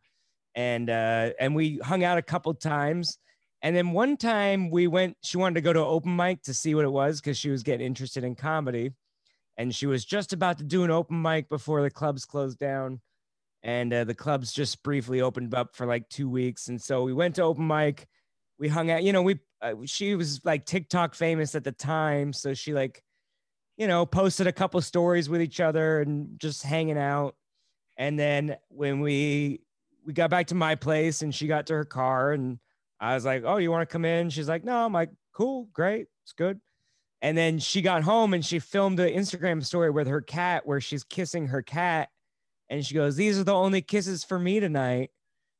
[0.55, 3.17] And uh and we hung out a couple times.
[3.61, 6.75] And then one time we went, she wanted to go to open mic to see
[6.75, 8.93] what it was because she was getting interested in comedy.
[9.57, 13.01] And she was just about to do an open mic before the clubs closed down.
[13.61, 16.69] And uh, the clubs just briefly opened up for like two weeks.
[16.69, 18.07] And so we went to open mic
[18.59, 22.33] we hung out you know we uh, she was like tiktok famous at the time
[22.33, 23.01] so she like
[23.79, 27.35] you know posted a couple stories with each other and just hanging out.
[27.97, 29.61] And then when we
[30.05, 32.59] we got back to my place and she got to her car and
[32.99, 34.29] i was like oh you want to come in?
[34.29, 34.85] She's like no.
[34.85, 36.59] I'm like cool great it's good.
[37.21, 40.81] And then she got home and she filmed an instagram story with her cat where
[40.81, 42.09] she's kissing her cat.
[42.69, 45.11] And she goes these are the only kisses for me tonight.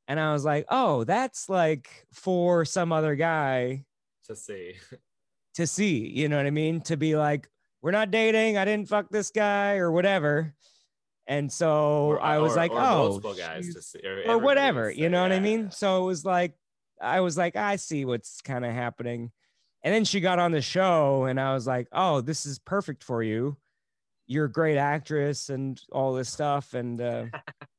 [0.08, 3.86] And I was like, oh, that's like for some other guy
[4.26, 4.74] to see.
[5.54, 6.80] to see, you know what I mean?
[6.82, 7.48] To be like,
[7.82, 8.56] we're not dating.
[8.56, 10.54] I didn't fuck this guy or whatever.
[11.26, 15.22] And so I was or- like, or oh, guys to see, or whatever, you know
[15.22, 15.70] what I mean?
[15.70, 16.54] So it was like,
[17.00, 19.30] I was like, I see what's kind of happening.
[19.82, 23.02] And then she got on the show and I was like, oh, this is perfect
[23.04, 23.56] for you.
[24.26, 26.74] You're a great actress and all this stuff.
[26.74, 27.26] And, uh,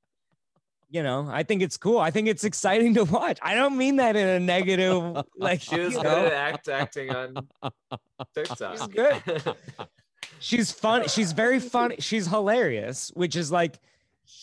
[0.92, 2.00] you know, I think it's cool.
[2.00, 3.40] I think it's exciting to watch.
[3.42, 7.10] I don't mean that in a negative, like, She was good know, at act acting
[7.10, 7.48] on
[8.36, 8.78] TikTok.
[8.78, 9.56] She's good.
[10.40, 11.08] she's fun.
[11.08, 11.96] She's very funny.
[12.00, 13.80] She's hilarious, which is like,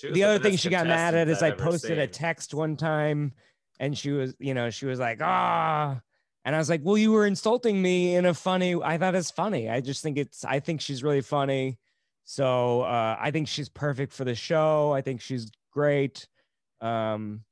[0.02, 2.76] the the other thing she got mad at is I've I posted a text one
[2.76, 3.32] time
[3.78, 6.00] and she was, you know, she was like, ah.
[6.44, 9.30] And I was like, well, you were insulting me in a funny, I thought it's
[9.30, 9.68] funny.
[9.68, 11.78] I just think it's, I think she's really funny.
[12.24, 14.92] So uh, I think she's perfect for the show.
[14.92, 16.26] I think she's great.
[16.80, 17.44] Um,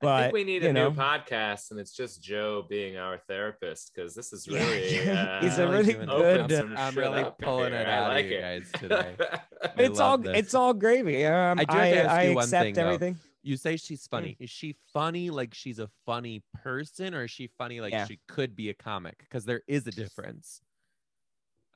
[0.00, 3.18] I but think we need a know, new podcast, and it's just Joe being our
[3.18, 5.10] therapist because this is Yeah, really.
[5.10, 6.40] uh, he's a I'm really doing good- it.
[6.40, 7.80] opened some I'm really pulling here.
[7.82, 8.40] it I like of you it.
[8.40, 9.16] guys today.
[9.76, 10.36] It's all this.
[10.38, 11.26] it's all gravy.
[11.26, 12.82] Um, I I do have to ask I, accept thing, though.
[12.84, 13.16] everything.
[13.42, 14.36] You say she's funny.
[14.38, 18.04] Is she funny like she's a funny person, or is she funny like Yeah.
[18.06, 19.18] she could be a comic?
[19.20, 20.60] Because there is a difference.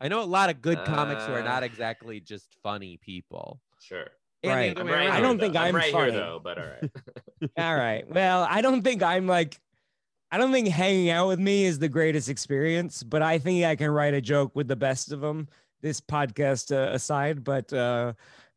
[0.00, 3.60] I know a lot of good comics who are Uh, not exactly just funny people.
[3.80, 4.08] Sure.
[4.42, 4.70] And the Right.
[4.72, 5.44] other I'm way right I don't though.
[5.44, 6.12] think I'm right funny.
[6.12, 6.90] here though, but all right.
[7.58, 8.08] All right.
[8.08, 9.58] Well, I don't think I'm like,
[10.30, 13.76] I don't think hanging out with me is the greatest experience, but I think I
[13.76, 15.48] can write a joke with the best of them.
[15.80, 18.12] This podcast uh, aside, but uh,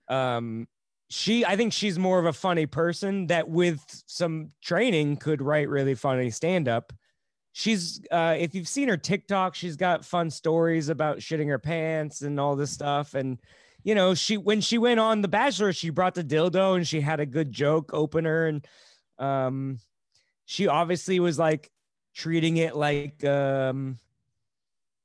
[0.07, 0.67] um,
[1.09, 5.67] she, I think she's more of a funny person that, with some training, could write
[5.67, 6.93] really funny stand up.
[7.53, 12.21] She's, uh, if you've seen her TikTok, she's got fun stories about shitting her pants
[12.21, 13.15] and all this stuff.
[13.15, 13.39] And
[13.85, 17.01] you know, she when she went on The Bachelor, she brought the dildo and she
[17.01, 18.67] had a good joke opener, and
[19.19, 19.77] um,
[20.45, 21.69] she obviously was like
[22.15, 23.99] treating it like um,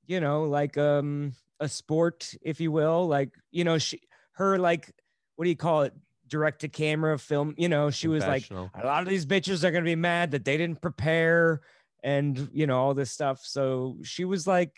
[0.07, 3.07] you know, like um a sport, if you will.
[3.07, 4.01] Like you know, she
[4.33, 4.91] her like
[5.37, 5.93] what do you call it?
[6.27, 7.55] Direct to camera film.
[7.59, 10.47] You know, she was like a lot of these bitches are gonna be mad that
[10.47, 11.61] they didn't prepare
[12.03, 13.41] and you know all this stuff.
[13.45, 14.73] So she was like,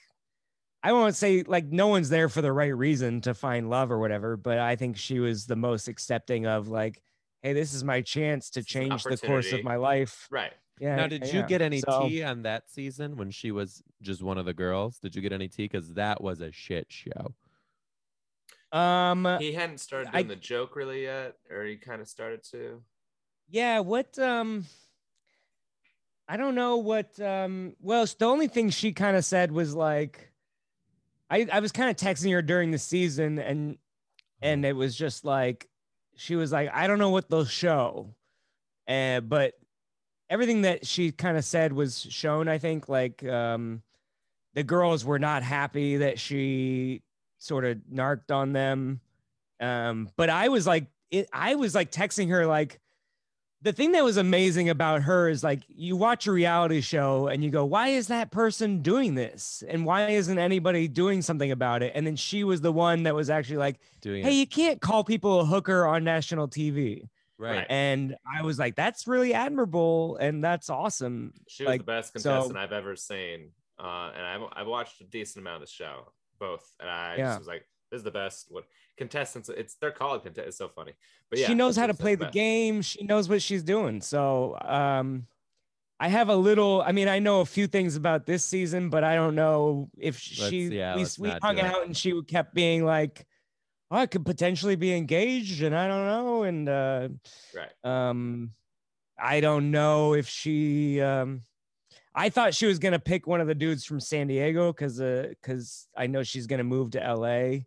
[0.82, 3.98] I won't say like no one's there for the right reason to find love or
[3.98, 7.00] whatever, but I think she was the most accepting of like,
[7.42, 10.26] hey, this is my chance to This is an change the course of my life.
[10.30, 10.52] right.
[10.80, 10.96] Yeah.
[10.96, 11.46] Now, did you yeah.
[11.46, 14.98] get any So- tea on that season when she was just one of the girls?
[14.98, 15.64] Did you get any tea?
[15.64, 17.34] Because that was a shit show.
[18.76, 19.28] Um.
[19.38, 22.82] He hadn't started I- doing the joke really yet, or he kind of started to.
[23.50, 23.80] Yeah.
[23.80, 24.18] What?
[24.18, 24.64] Um.
[26.26, 27.20] I don't know what.
[27.20, 27.76] Um.
[27.80, 30.31] Well, the only thing she kind of said was like,
[31.32, 33.78] I I was kind of texting her during the season, and
[34.42, 35.68] and it was just like
[36.16, 38.14] she was like i don't know what they'll show.
[38.88, 39.54] Uh, but
[40.28, 43.80] everything that she kind of said was shown i think like um
[44.54, 47.00] the girls were not happy that she
[47.38, 49.00] sort of narked on them.
[49.60, 52.80] Um but i was like it, i was like texting her like
[53.62, 57.42] the thing that was amazing about her is like you watch a reality show and
[57.44, 61.82] you go why is that person doing this and why isn't anybody doing something about
[61.82, 64.46] it and then she was the one that was actually like Doing hey, it you
[64.46, 67.08] can't call people a hooker on national TV.
[67.38, 67.58] right.
[67.58, 67.66] right.
[67.70, 71.32] And I was like, that's really admirable and that's awesome.
[71.48, 75.00] She was Like, the best so- contestant I've ever seen, uh, and I've I've watched
[75.00, 77.26] a decent amount of the show, both, and I Yeah.
[77.28, 78.64] just was like, "This is the best." What
[78.96, 79.48] contestants?
[79.48, 80.48] It's they're called contestants.
[80.48, 80.94] It's so funny,
[81.30, 82.34] but yeah, she knows how to play the best.
[82.34, 82.82] game.
[82.82, 84.00] She knows what she's doing.
[84.00, 85.28] So um
[86.00, 89.04] I have a little, I mean, I know a few things about this season, but
[89.04, 91.64] I don't know if she yeah, we, let's we not hung do it.
[91.64, 93.24] out and she kept being like,
[93.88, 96.42] oh, I could potentially be engaged and I don't know.
[96.42, 97.08] And uh
[97.54, 97.70] Right.
[97.84, 98.50] Um,
[99.18, 101.00] I don't know if she.
[101.00, 101.42] Um,
[102.14, 105.86] I thought she was gonna pick one of the dudes from San Diego because because
[105.96, 107.66] I know she's gonna move to L.A.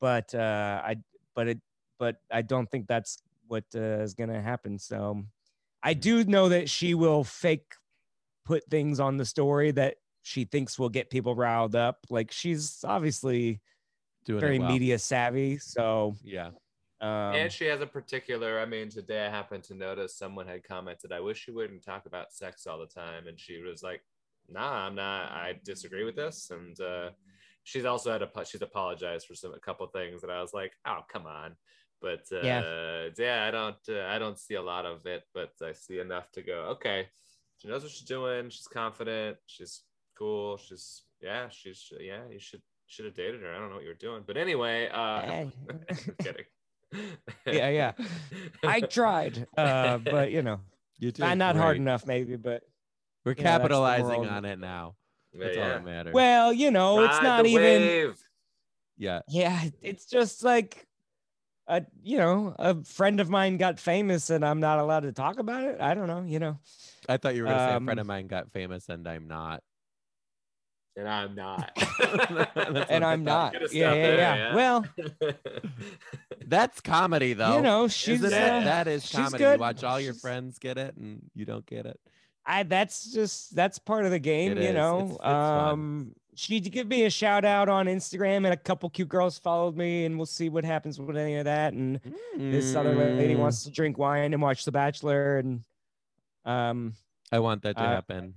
[0.00, 0.96] But uh, I
[1.34, 1.60] but it
[1.98, 4.78] but I don't think that's what uh, is gonna happen.
[4.78, 5.24] So
[5.82, 7.74] I do know that she will fake
[8.44, 11.98] put things on the story that she thinks will get people riled up.
[12.10, 13.60] Like she's obviously
[14.24, 14.68] Doing very well.
[14.68, 15.58] media savvy.
[15.58, 16.50] So Yeah.
[17.00, 18.58] um, and she has a particular.
[18.58, 22.06] I mean, today I happened to notice someone had commented, "I wish you wouldn't talk
[22.06, 24.02] about sex all the time," and she was like,
[24.48, 25.30] "Nah, I'm not.
[25.32, 27.10] I disagree with this." And uh,
[27.64, 30.72] she's also had a she's apologized for some a couple things that I was like,
[30.86, 31.56] "Oh, come on."
[32.00, 33.08] But uh, Yeah.
[33.18, 36.30] yeah, I don't uh, I don't see a lot of it, but I see enough
[36.32, 36.58] to go.
[36.76, 37.08] Okay,
[37.58, 38.50] she knows what she's doing.
[38.50, 39.38] She's confident.
[39.46, 39.82] She's
[40.18, 40.56] cool.
[40.58, 41.48] She's yeah.
[41.48, 42.22] She's yeah.
[42.30, 43.52] You should should have dated her.
[43.54, 44.88] I don't know what you were doing, but anyway.
[44.88, 44.96] Uh.
[44.98, 45.52] I'm
[46.22, 46.44] kidding.
[47.46, 47.92] Yeah, yeah.
[48.62, 50.60] I tried, uh, but you know,
[50.98, 52.36] You did not, not hard enough, maybe.
[52.36, 52.62] But
[53.24, 54.28] We're Yeah, capitalizing moral.
[54.30, 54.94] on it now.
[55.36, 56.14] Yeah, all that matters.
[56.14, 57.62] well, you know, it's not even.
[57.62, 58.18] wave.
[58.96, 59.20] yeah.
[59.28, 60.86] Yeah, it's just like,
[61.66, 65.38] a you know, a friend of mine got famous, and I'm not allowed to talk
[65.38, 65.80] about it.
[65.80, 66.58] I don't know, you know.
[67.08, 69.26] I thought you were gonna say a friend Um, of mine got famous and I'm
[69.28, 69.62] not.
[70.96, 71.70] and I'm not.
[72.88, 73.52] And I I'm not.
[73.54, 74.54] Gotta Yeah, yeah, there, yeah, yeah.
[74.54, 74.86] Well,
[76.46, 77.56] That's comedy though.
[77.56, 78.50] you know, she's Isn't it?
[78.52, 79.38] uh, that is she's comedy.
[79.38, 79.52] good.
[79.54, 81.98] You watch all your friends get it and you don't get it.
[82.46, 84.74] I that's just that's part of the game, It you is.
[84.74, 85.08] Know.
[85.10, 85.68] it's fun.
[85.68, 89.38] um she did give me a shout out on Instagram and a couple cute girls
[89.38, 91.74] followed me and we'll see what happens with any of that.
[91.74, 92.00] And
[92.36, 95.62] this other lady Mm, wants to drink wine and watch The Bachelor and
[96.44, 96.94] um
[97.32, 98.34] I want that to uh, happen.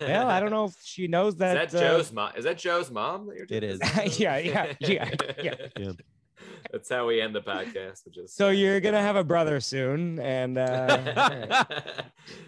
[0.00, 2.32] well, I don't know if she knows Is that, that uh, Joe's mom?
[2.36, 3.46] Is that Joe's mom that you're?
[3.50, 3.80] It is.
[4.18, 5.10] Yeah, yeah, yeah,
[5.42, 5.54] yeah.
[5.76, 5.92] Yeah.
[6.72, 8.04] That's how we end the podcast.
[8.06, 11.64] Which is so you're gonna have a brother soon and uh.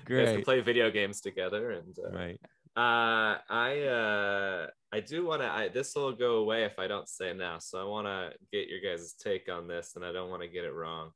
[0.05, 0.27] Great.
[0.27, 0.45] Great.
[0.45, 2.41] play video games together and uh, Right.
[2.77, 5.49] Uh, I uh, I do want to.
[5.51, 7.59] I this will go away if I don't say now.
[7.59, 10.49] So I want to get your guys' take on this, and I don't want to
[10.49, 11.11] get it wrong.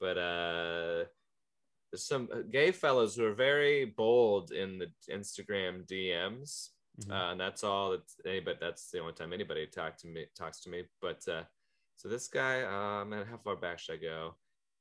[0.00, 1.04] But uh,
[1.90, 6.70] there's some gay fellows who are very bold in the Instagram DMs,
[7.02, 7.10] Mhm.
[7.10, 7.90] uh, and that's all.
[7.90, 8.56] That's anybody.
[8.58, 10.84] That's the only time anybody talk to me talks to me.
[11.02, 11.42] But uh,
[11.96, 14.34] so this guy, uh, man, how far back should I go?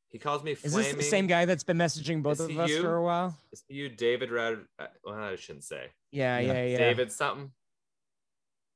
[0.10, 2.70] He calls me Is this the same guy that's been messaging both Is of us
[2.70, 2.82] you?
[2.82, 3.38] for a while?
[3.54, 4.30] Is you, David?
[4.30, 5.88] Rad- uh, well, I shouldn't say.
[6.12, 6.52] Yeah, Yeah.
[6.54, 6.78] yeah, yeah.
[6.78, 7.52] David something.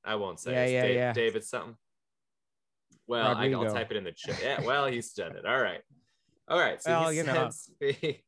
[0.06, 0.52] I won't say.
[0.54, 1.14] Yeah, It's yeah, yeah.
[1.14, 1.76] David something.
[3.08, 4.40] Well, I, I'll type it in the chat.
[4.42, 5.46] Yeah, well, he's done it.
[5.46, 5.82] All right.
[6.48, 6.82] All right.
[6.82, 7.34] So Well, he you know.
[7.34, 8.24] sends me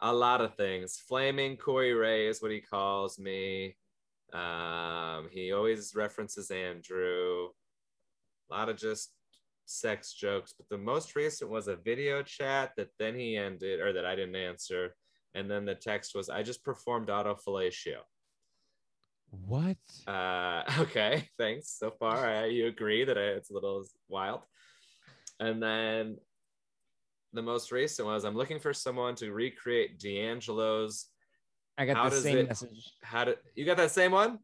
[0.00, 0.96] a lot of things.
[0.96, 3.76] Flaming Corey Ray is what he calls me.
[4.32, 7.48] Um, he always references Andrew.
[8.50, 9.10] A lot of just
[9.70, 13.92] sex jokes, but the most recent was a video chat that then he ended, or
[13.92, 14.94] that I didn't answer.
[15.34, 17.98] And then the text was, I just performed autofellatio.
[19.30, 19.76] What?
[20.06, 21.76] Uh, okay, thanks.
[21.78, 24.40] So far, I, you agree that I, it's a little wild.
[25.38, 26.16] And then
[27.32, 31.06] the most recent was I'm looking for someone to recreate D'Angelo's.
[31.78, 32.92] I got How the same it- message.
[33.02, 34.40] How did you got that same one?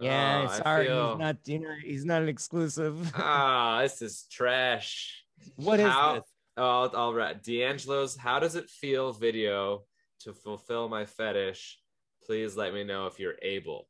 [0.00, 1.36] Yeah, Oh, sorry, feel- he's not.
[1.46, 3.12] You know, he's not an exclusive.
[3.14, 5.24] Ah, this is trash.
[5.56, 6.24] what is how- this?
[6.56, 8.16] Oh, I'll, I'll D'Angelo's.
[8.16, 9.12] How does it feel?
[9.12, 9.84] Video
[10.20, 11.78] to fulfill my fetish.
[12.26, 13.88] Please let me know if you're able.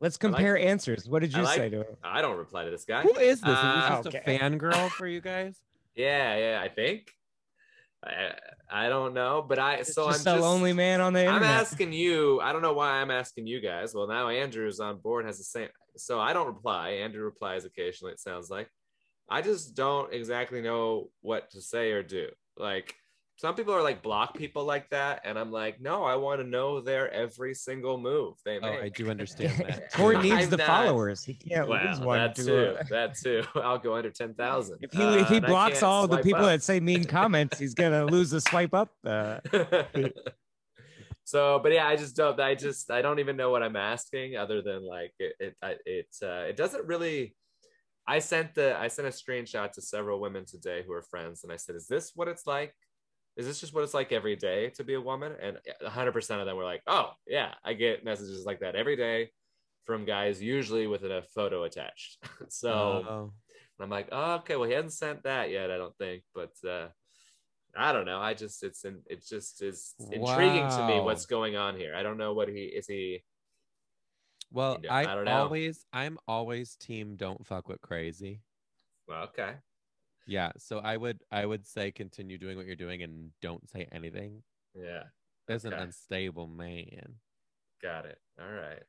[0.00, 1.08] Let's I like- compare answers.
[1.08, 1.96] What did you like- say to him?
[2.02, 3.02] I don't reply to this guy.
[3.02, 3.50] Who is this?
[3.50, 4.36] Is Uh, this just okay.
[4.36, 5.60] a fangirl for you guys?
[5.94, 7.10] Yeah, yeah, I think.
[8.04, 8.32] I
[8.70, 11.20] I don't know, but I It's so just I'm a just lonely man on the
[11.20, 11.42] internet.
[11.42, 12.40] I'm asking you.
[12.40, 13.94] I don't know why I'm asking you guys.
[13.94, 15.68] Well, now Andrew's on board, has the same.
[15.96, 16.90] So I don't reply.
[16.90, 18.12] Andrew replies occasionally.
[18.12, 18.68] It sounds like.
[19.30, 22.28] I just don't exactly know what to say or do.
[22.56, 22.94] Like
[23.40, 26.46] some people are like block people like that, and I'm like, no, I want to
[26.46, 28.66] know their every single move they Oh.
[28.66, 29.92] I do understand that.
[29.92, 31.22] Corey I'm needs the not- followers.
[31.22, 32.76] He can't lose one that too.
[32.80, 33.44] uh, That too.
[33.54, 34.78] I'll go under ten thousand.
[34.82, 38.04] if he if he Uh, blocks all the people that say mean comments, he's gonna
[38.06, 38.90] lose the swipe up.
[39.06, 39.38] Uh,
[41.24, 44.36] so but yeah i just don't i just i don't even know what i'm asking
[44.36, 47.34] other than like it it it, uh, it doesn't really
[48.06, 51.52] i sent the i sent a screenshot to several women today who are friends and
[51.52, 52.72] i said is this what it's like
[53.38, 56.46] is this just what it's like every day to be a woman and 100% of
[56.46, 59.30] them were like oh yeah i get messages like that every day
[59.86, 62.18] from guys usually with a photo attached
[62.50, 63.32] so Oh.
[63.80, 66.88] I'm like, oh, okay, well, he hasn't sent that yet, I don't think, but uh,
[67.76, 68.18] I don't know.
[68.18, 71.94] I just, it's, in, it just is intriguing to me what's going on here.
[71.94, 72.88] I don't know what he is.
[72.88, 73.22] He,
[74.50, 75.42] Well, You know, I, I don't know.
[75.42, 78.40] always, I'm always team don't fuck with crazy.
[79.06, 79.52] well, okay,
[80.28, 83.88] Yeah, so I would, I would say continue doing what you're doing and don't say
[83.90, 84.42] anything.
[84.74, 85.04] yeah,
[85.48, 87.14] As an unstable man.
[87.82, 88.18] got it.
[88.38, 88.82] All right,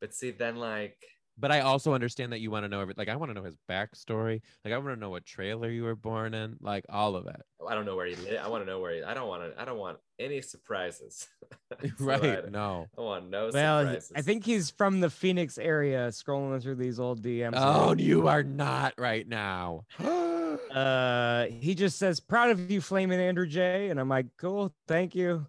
[0.00, 0.96] but see, then like,
[1.38, 3.44] But I also understand that you want to know every, like I want to know
[3.44, 4.40] his backstory.
[4.64, 7.40] Like I want to know what trailer you were born in, like all of it.
[7.60, 8.38] Oh, I don't know where he lives.
[8.42, 9.02] I want to know where he.
[9.04, 9.60] I don't want to.
[9.60, 11.28] I don't want any surprises.
[11.70, 12.44] That's what right?
[12.44, 12.86] I, No.
[12.98, 14.12] I want no well, surprises.
[14.16, 16.08] I think he's from the Phoenix area.
[16.08, 17.54] Scrolling through these old DMs.
[17.54, 19.84] Oh, you are not right now.
[20.70, 25.14] Uh, he just says, "Proud of you, Flaming Andrew J," and I'm like, "Cool, thank
[25.14, 25.46] you."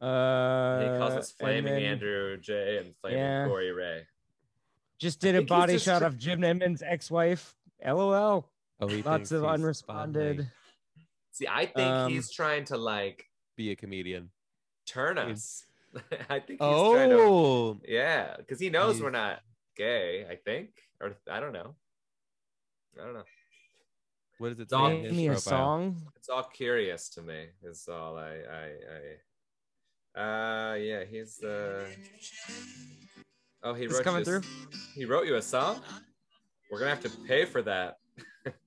[0.00, 3.46] Uh, he calls us and Flaming then Andrew J and Flaming Yeah.
[3.46, 4.06] Corey Ray.
[4.98, 7.54] Just did a body just shot tr- of Jim Edmonds' ex-wife.
[7.84, 8.48] LOL.
[8.80, 10.36] Oh, Lots of unresponded.
[10.38, 10.48] funny.
[11.32, 13.26] See, I think Um, he's trying to like
[13.56, 14.30] Be a comedian.
[14.86, 15.64] turn He's-
[15.94, 16.02] us.
[16.28, 19.42] I think he's trying to Oh, Yeah, because he knows we're not
[19.76, 20.70] gay, I think.
[21.00, 21.74] Or I don't know.
[23.00, 23.24] I don't know.
[24.38, 24.96] What does it It's all- say?
[24.96, 25.96] in Name his me a song.
[26.16, 28.66] It's all curious to me, It's all I I
[30.16, 31.86] I uh yeah, he's uh
[33.62, 34.42] Oh he wrote coming you a-
[34.94, 35.80] He wrote you a song?
[36.70, 37.96] We're gonna have to pay for that.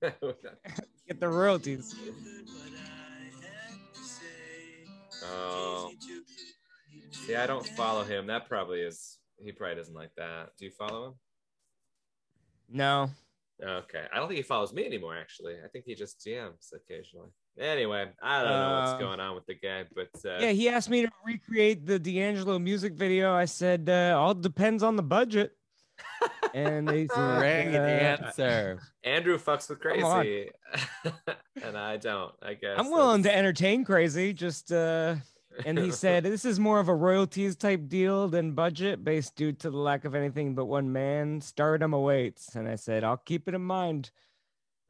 [0.02, 1.94] Get the royalties.
[5.24, 5.90] oh.
[7.12, 8.26] See, I don't follow him.
[8.26, 10.50] That probably is he probably doesn't like that.
[10.58, 11.14] Do you follow him?
[12.68, 13.10] No.
[13.62, 14.04] Okay.
[14.12, 15.54] I don't think he follows me anymore, actually.
[15.64, 17.28] I think he just DMs occasionally.
[17.58, 20.68] Anyway, I don't know Uh, what's going on with the guy, but uh, Yeah, he
[20.68, 23.32] asked me to recreate the D'Angelo music video.
[23.34, 25.52] I said, uh, all depends on the budget.
[26.54, 28.80] And they said, Great uh, answer.
[29.04, 30.50] Andrew fucks with crazy,
[31.62, 32.32] and I don't.
[32.42, 34.34] I guess I'm willing to entertain crazy.
[34.34, 35.14] Just uh
[35.66, 39.52] and he said this is more of a royalties type deal than budget based due
[39.52, 41.40] to the lack of anything but one man.
[41.40, 42.54] Stardom awaits.
[42.54, 44.10] And I said, I'll keep it in mind.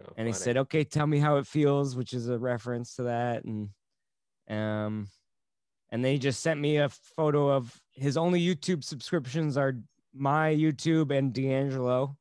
[0.02, 3.04] Oh, And he said, Okay, tell me how it feels, which is a reference to
[3.04, 3.44] that.
[3.44, 3.68] And
[4.48, 5.08] um
[5.90, 9.74] and then he just sent me a photo of his only YouTube subscriptions are
[10.14, 12.16] my YouTube and D'Angelo.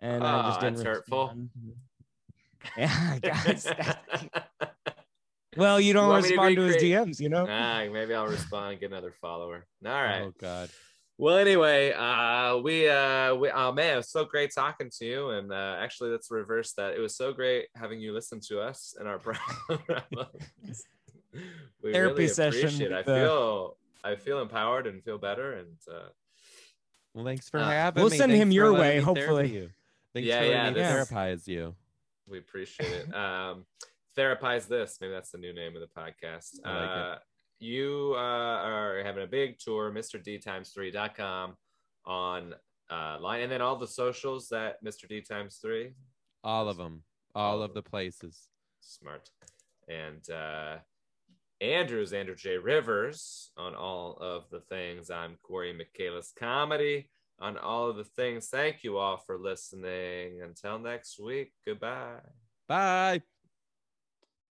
[0.00, 1.26] And I just didn't that's hurtful.
[1.28, 1.50] respond.
[2.76, 3.64] Yeah, guys.
[3.64, 4.95] that's-
[5.56, 7.46] well, you don't want me to respond to his DMs, you know?
[7.48, 9.66] ah, maybe I'll respond and get another follower.
[9.84, 10.22] All right.
[10.22, 10.68] Oh God.
[11.18, 15.30] Well, anyway, uh, we, uh, we, oh man, it was so great talking to you.
[15.30, 16.92] And uh, actually, let's reverse that.
[16.94, 19.18] It was so great having you listen to us in our
[19.66, 20.84] programs.
[21.82, 22.92] we Therapy really session it.
[22.92, 25.54] I with, uh, feel, I feel empowered and feel better.
[25.54, 26.08] And uh,
[27.14, 28.18] Well, thanks for Uh, having we'll me.
[28.18, 29.52] send Thanks him your way, me therapy hopefully.
[29.54, 29.70] you.
[30.12, 31.74] Thanks Yeah, for yeah, letting me this- therapize you.
[32.28, 33.14] we appreciate it.
[33.14, 33.64] Um,
[34.16, 34.98] therapize this.
[35.00, 36.58] Maybe that's the new name of the podcast.
[36.64, 37.16] Like uh,
[37.58, 40.22] you uh, are having a big tour, Mr.
[40.22, 41.54] D times 3.com
[42.04, 42.54] on
[42.90, 45.08] uh, line, and then all the socials that Mr.
[45.08, 45.92] D times three.
[46.44, 47.02] All of them.
[47.34, 48.48] All of the places.
[48.80, 49.28] Smart.
[49.88, 50.76] And uh,
[51.60, 52.58] Andrew's Andrew J.
[52.58, 55.10] Rivers on all of the things.
[55.10, 57.10] I'm Corey Michaelis Comedy
[57.40, 58.48] on all of the things.
[58.48, 60.40] Thank you all for listening.
[60.42, 62.20] Until next week, goodbye.
[62.68, 63.22] Bye.